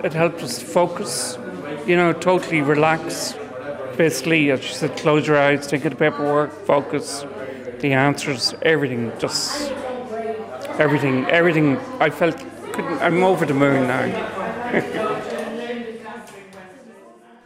It 0.04 0.14
helped 0.14 0.42
us 0.42 0.62
focus 0.62 1.38
you 1.86 1.96
know, 1.96 2.14
totally 2.14 2.62
relax. 2.62 3.36
Basically, 3.98 4.52
as 4.52 4.64
she 4.64 4.74
said, 4.74 4.96
close 4.98 5.28
your 5.28 5.38
eyes, 5.38 5.68
think 5.68 5.86
of 5.86 5.92
the 5.92 5.98
paperwork, 5.98 6.52
focus, 6.66 7.26
the 7.80 7.94
answers, 7.94 8.54
everything, 8.62 9.12
just 9.20 9.72
everything, 10.80 11.26
everything. 11.28 11.78
I 12.00 12.10
felt, 12.10 12.42
I'm 13.02 13.24
over 13.24 13.46
the 13.46 13.54
moon 13.54 13.88
now. 13.88 14.02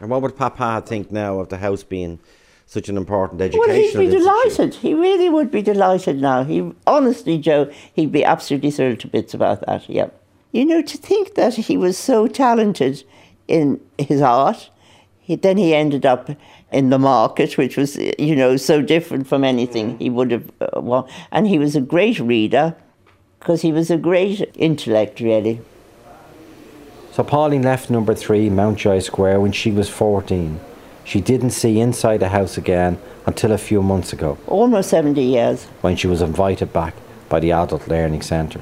and 0.00 0.10
what 0.10 0.22
would 0.22 0.36
Papa 0.36 0.82
think 0.86 1.10
now 1.10 1.40
of 1.40 1.48
the 1.48 1.56
house 1.58 1.82
being 1.82 2.18
such 2.66 2.88
an 2.88 2.96
important 2.96 3.40
educational 3.40 3.66
Well, 3.66 3.76
he'd 3.76 3.96
be 3.96 4.04
institution? 4.06 4.18
delighted. 4.18 4.74
He 4.74 4.94
really 4.94 5.28
would 5.28 5.50
be 5.50 5.62
delighted 5.62 6.20
now. 6.20 6.44
He 6.44 6.72
honestly, 6.86 7.38
Joe, 7.38 7.70
he'd 7.94 8.12
be 8.12 8.24
absolutely 8.24 8.70
thrilled 8.70 9.00
to 9.00 9.08
bits 9.08 9.34
about 9.34 9.64
that. 9.66 9.88
Yeah. 9.88 10.08
You 10.52 10.64
know, 10.64 10.82
to 10.82 10.98
think 10.98 11.34
that 11.34 11.54
he 11.54 11.76
was 11.76 11.96
so 11.98 12.26
talented 12.26 13.04
in 13.46 13.80
his 13.98 14.20
art. 14.20 14.70
He, 15.26 15.34
then 15.34 15.56
he 15.56 15.74
ended 15.74 16.06
up 16.06 16.30
in 16.70 16.90
the 16.90 17.00
market, 17.00 17.58
which 17.58 17.76
was, 17.76 17.96
you 17.96 18.36
know, 18.36 18.56
so 18.56 18.80
different 18.80 19.26
from 19.26 19.42
anything 19.42 19.98
he 19.98 20.08
would 20.08 20.30
have 20.30 20.48
uh, 20.60 20.80
wanted. 20.80 21.12
And 21.32 21.48
he 21.48 21.58
was 21.58 21.74
a 21.74 21.80
great 21.80 22.20
reader 22.20 22.76
because 23.40 23.62
he 23.62 23.72
was 23.72 23.90
a 23.90 23.96
great 23.96 24.48
intellect, 24.54 25.18
really. 25.18 25.60
So 27.10 27.24
Pauline 27.24 27.62
left 27.62 27.90
number 27.90 28.14
three, 28.14 28.48
Mountjoy 28.48 29.00
Square, 29.00 29.40
when 29.40 29.50
she 29.50 29.72
was 29.72 29.88
14. 29.88 30.60
She 31.02 31.20
didn't 31.20 31.50
see 31.50 31.80
inside 31.80 32.18
the 32.18 32.28
house 32.28 32.56
again 32.56 32.96
until 33.26 33.50
a 33.50 33.58
few 33.58 33.82
months 33.82 34.12
ago. 34.12 34.38
Almost 34.46 34.90
70 34.90 35.20
years. 35.20 35.64
When 35.80 35.96
she 35.96 36.06
was 36.06 36.22
invited 36.22 36.72
back 36.72 36.94
by 37.28 37.40
the 37.40 37.50
Adult 37.50 37.88
Learning 37.88 38.22
Centre 38.22 38.60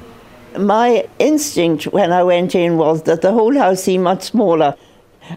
my 0.57 1.05
instinct 1.19 1.85
when 1.85 2.11
I 2.11 2.23
went 2.23 2.55
in 2.55 2.77
was 2.77 3.03
that 3.03 3.21
the 3.21 3.31
whole 3.33 3.57
house 3.57 3.83
seemed 3.83 4.03
much 4.03 4.23
smaller. 4.23 4.75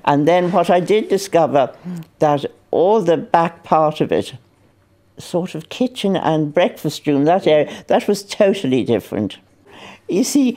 And 0.04 0.26
then 0.26 0.52
what 0.52 0.70
I 0.70 0.80
did 0.80 1.08
discover 1.08 1.74
that 2.18 2.44
all 2.70 3.00
the 3.00 3.16
back 3.16 3.64
part 3.64 4.00
of 4.00 4.12
it, 4.12 4.34
sort 5.18 5.54
of 5.54 5.68
kitchen 5.68 6.16
and 6.16 6.54
breakfast 6.54 7.06
room, 7.06 7.24
that 7.24 7.46
area, 7.46 7.84
that 7.88 8.06
was 8.06 8.22
totally 8.22 8.84
different. 8.84 9.38
You 10.08 10.24
see, 10.24 10.52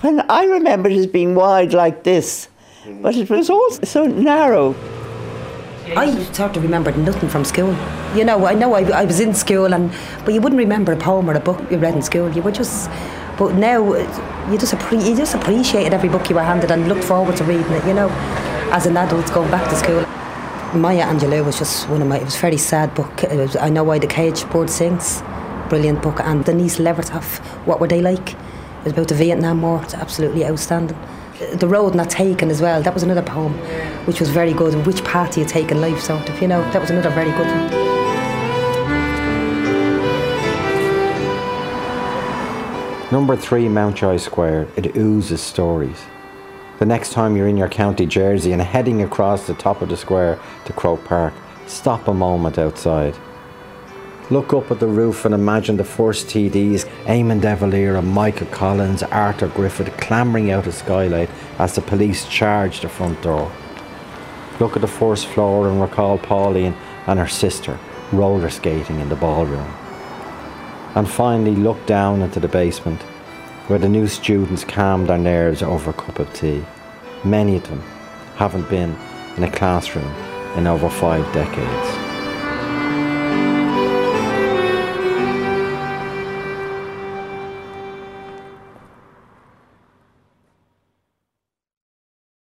when 0.00 0.20
I 0.30 0.44
remember 0.44 0.88
it 0.88 0.96
as 0.96 1.06
being 1.06 1.34
wide 1.34 1.72
like 1.72 2.04
this, 2.04 2.48
but 3.02 3.16
it 3.16 3.30
was 3.30 3.50
all 3.50 3.70
so 3.70 4.06
narrow. 4.06 4.74
I 5.96 6.22
sort 6.32 6.56
of 6.56 6.62
remembered 6.62 6.96
nothing 6.96 7.28
from 7.28 7.44
school. 7.44 7.76
You 8.14 8.24
know, 8.24 8.46
I 8.46 8.54
know 8.54 8.74
I, 8.74 8.82
I 9.02 9.04
was 9.04 9.20
in 9.20 9.34
school, 9.34 9.74
and 9.74 9.92
but 10.24 10.32
you 10.32 10.40
wouldn't 10.40 10.58
remember 10.58 10.92
a 10.92 10.96
poem 10.96 11.28
or 11.28 11.34
a 11.34 11.40
book 11.40 11.60
you 11.70 11.78
read 11.78 11.94
in 11.94 12.02
school. 12.02 12.30
You 12.30 12.42
would 12.42 12.54
just 12.54 12.88
but 13.38 13.54
now 13.54 13.94
you 14.50 14.58
just, 14.58 14.74
appre- 14.74 15.04
you 15.04 15.16
just 15.16 15.34
appreciated 15.34 15.92
every 15.92 16.08
book 16.08 16.28
you 16.28 16.36
were 16.36 16.42
handed 16.42 16.70
and 16.70 16.88
looked 16.88 17.04
forward 17.04 17.36
to 17.36 17.44
reading 17.44 17.72
it, 17.72 17.84
you 17.86 17.94
know, 17.94 18.08
as 18.72 18.86
an 18.86 18.96
adult 18.96 19.32
going 19.32 19.50
back 19.50 19.68
to 19.70 19.76
school. 19.76 20.04
Maya 20.78 21.04
Angelou 21.04 21.44
was 21.44 21.58
just 21.58 21.88
one 21.88 22.02
of 22.02 22.08
my, 22.08 22.18
it 22.18 22.24
was 22.24 22.36
a 22.36 22.40
very 22.40 22.56
sad 22.56 22.94
book. 22.94 23.22
Was, 23.22 23.56
I 23.56 23.68
Know 23.68 23.84
Why 23.84 23.98
the 23.98 24.06
cage 24.06 24.48
Bird 24.50 24.68
Sings, 24.68 25.22
brilliant 25.68 26.02
book. 26.02 26.20
And 26.20 26.44
Denise 26.44 26.78
Levertov, 26.78 27.38
What 27.66 27.80
Were 27.80 27.88
They 27.88 28.02
Like? 28.02 28.32
It 28.32 28.84
was 28.84 28.92
about 28.92 29.08
the 29.08 29.14
Vietnam 29.14 29.62
War, 29.62 29.82
it's 29.82 29.94
absolutely 29.94 30.44
outstanding. 30.44 30.98
The 31.54 31.66
Road 31.68 31.94
Not 31.94 32.10
Taken 32.10 32.50
as 32.50 32.60
well, 32.60 32.82
that 32.82 32.94
was 32.94 33.02
another 33.02 33.22
poem 33.22 33.54
which 34.06 34.20
was 34.20 34.30
very 34.30 34.52
good. 34.52 34.86
Which 34.86 35.02
path 35.04 35.38
you 35.38 35.44
take 35.44 35.70
in 35.70 35.80
life, 35.80 36.00
sort 36.00 36.28
of, 36.28 36.42
you 36.42 36.48
know, 36.48 36.60
that 36.72 36.80
was 36.80 36.90
another 36.90 37.10
very 37.10 37.30
good 37.30 37.46
one. 37.46 38.13
Number 43.14 43.36
three, 43.36 43.68
Mountjoy 43.68 44.16
Square, 44.16 44.66
it 44.74 44.96
oozes 44.96 45.40
stories. 45.40 46.02
The 46.80 46.84
next 46.84 47.12
time 47.12 47.36
you're 47.36 47.46
in 47.46 47.56
your 47.56 47.68
county 47.68 48.06
jersey 48.06 48.50
and 48.50 48.60
heading 48.60 49.02
across 49.02 49.46
the 49.46 49.54
top 49.54 49.82
of 49.82 49.88
the 49.88 49.96
square 49.96 50.36
to 50.64 50.72
Croke 50.72 51.04
Park, 51.04 51.32
stop 51.68 52.08
a 52.08 52.12
moment 52.12 52.58
outside. 52.58 53.16
Look 54.30 54.52
up 54.52 54.68
at 54.72 54.80
the 54.80 54.88
roof 54.88 55.24
and 55.24 55.32
imagine 55.32 55.76
the 55.76 55.84
first 55.84 56.26
TDs, 56.26 56.86
Eamon 57.04 57.40
de 57.40 57.54
Valera, 57.54 58.02
Michael 58.02 58.48
Collins, 58.48 59.04
Arthur 59.04 59.46
Griffith, 59.46 59.96
clambering 59.96 60.50
out 60.50 60.66
a 60.66 60.72
skylight 60.72 61.30
as 61.60 61.76
the 61.76 61.82
police 61.82 62.26
charge 62.26 62.80
the 62.80 62.88
front 62.88 63.22
door. 63.22 63.48
Look 64.58 64.74
at 64.74 64.82
the 64.82 64.88
first 64.88 65.28
floor 65.28 65.68
and 65.68 65.80
recall 65.80 66.18
Pauline 66.18 66.74
and 67.06 67.20
her 67.20 67.28
sister 67.28 67.78
roller 68.10 68.50
skating 68.50 68.98
in 68.98 69.08
the 69.08 69.14
ballroom 69.14 69.72
and 70.94 71.08
finally 71.08 71.56
look 71.56 71.84
down 71.86 72.22
into 72.22 72.40
the 72.40 72.48
basement 72.48 73.02
where 73.66 73.78
the 73.78 73.88
new 73.88 74.06
students 74.06 74.64
calm 74.64 75.06
their 75.06 75.18
nerves 75.18 75.62
over 75.62 75.90
a 75.90 75.94
cup 75.94 76.18
of 76.18 76.32
tea. 76.34 76.64
Many 77.24 77.56
of 77.56 77.68
them 77.68 77.80
haven't 78.36 78.68
been 78.68 78.96
in 79.36 79.44
a 79.44 79.50
classroom 79.50 80.12
in 80.56 80.66
over 80.66 80.90
five 80.90 81.24
decades. 81.32 82.03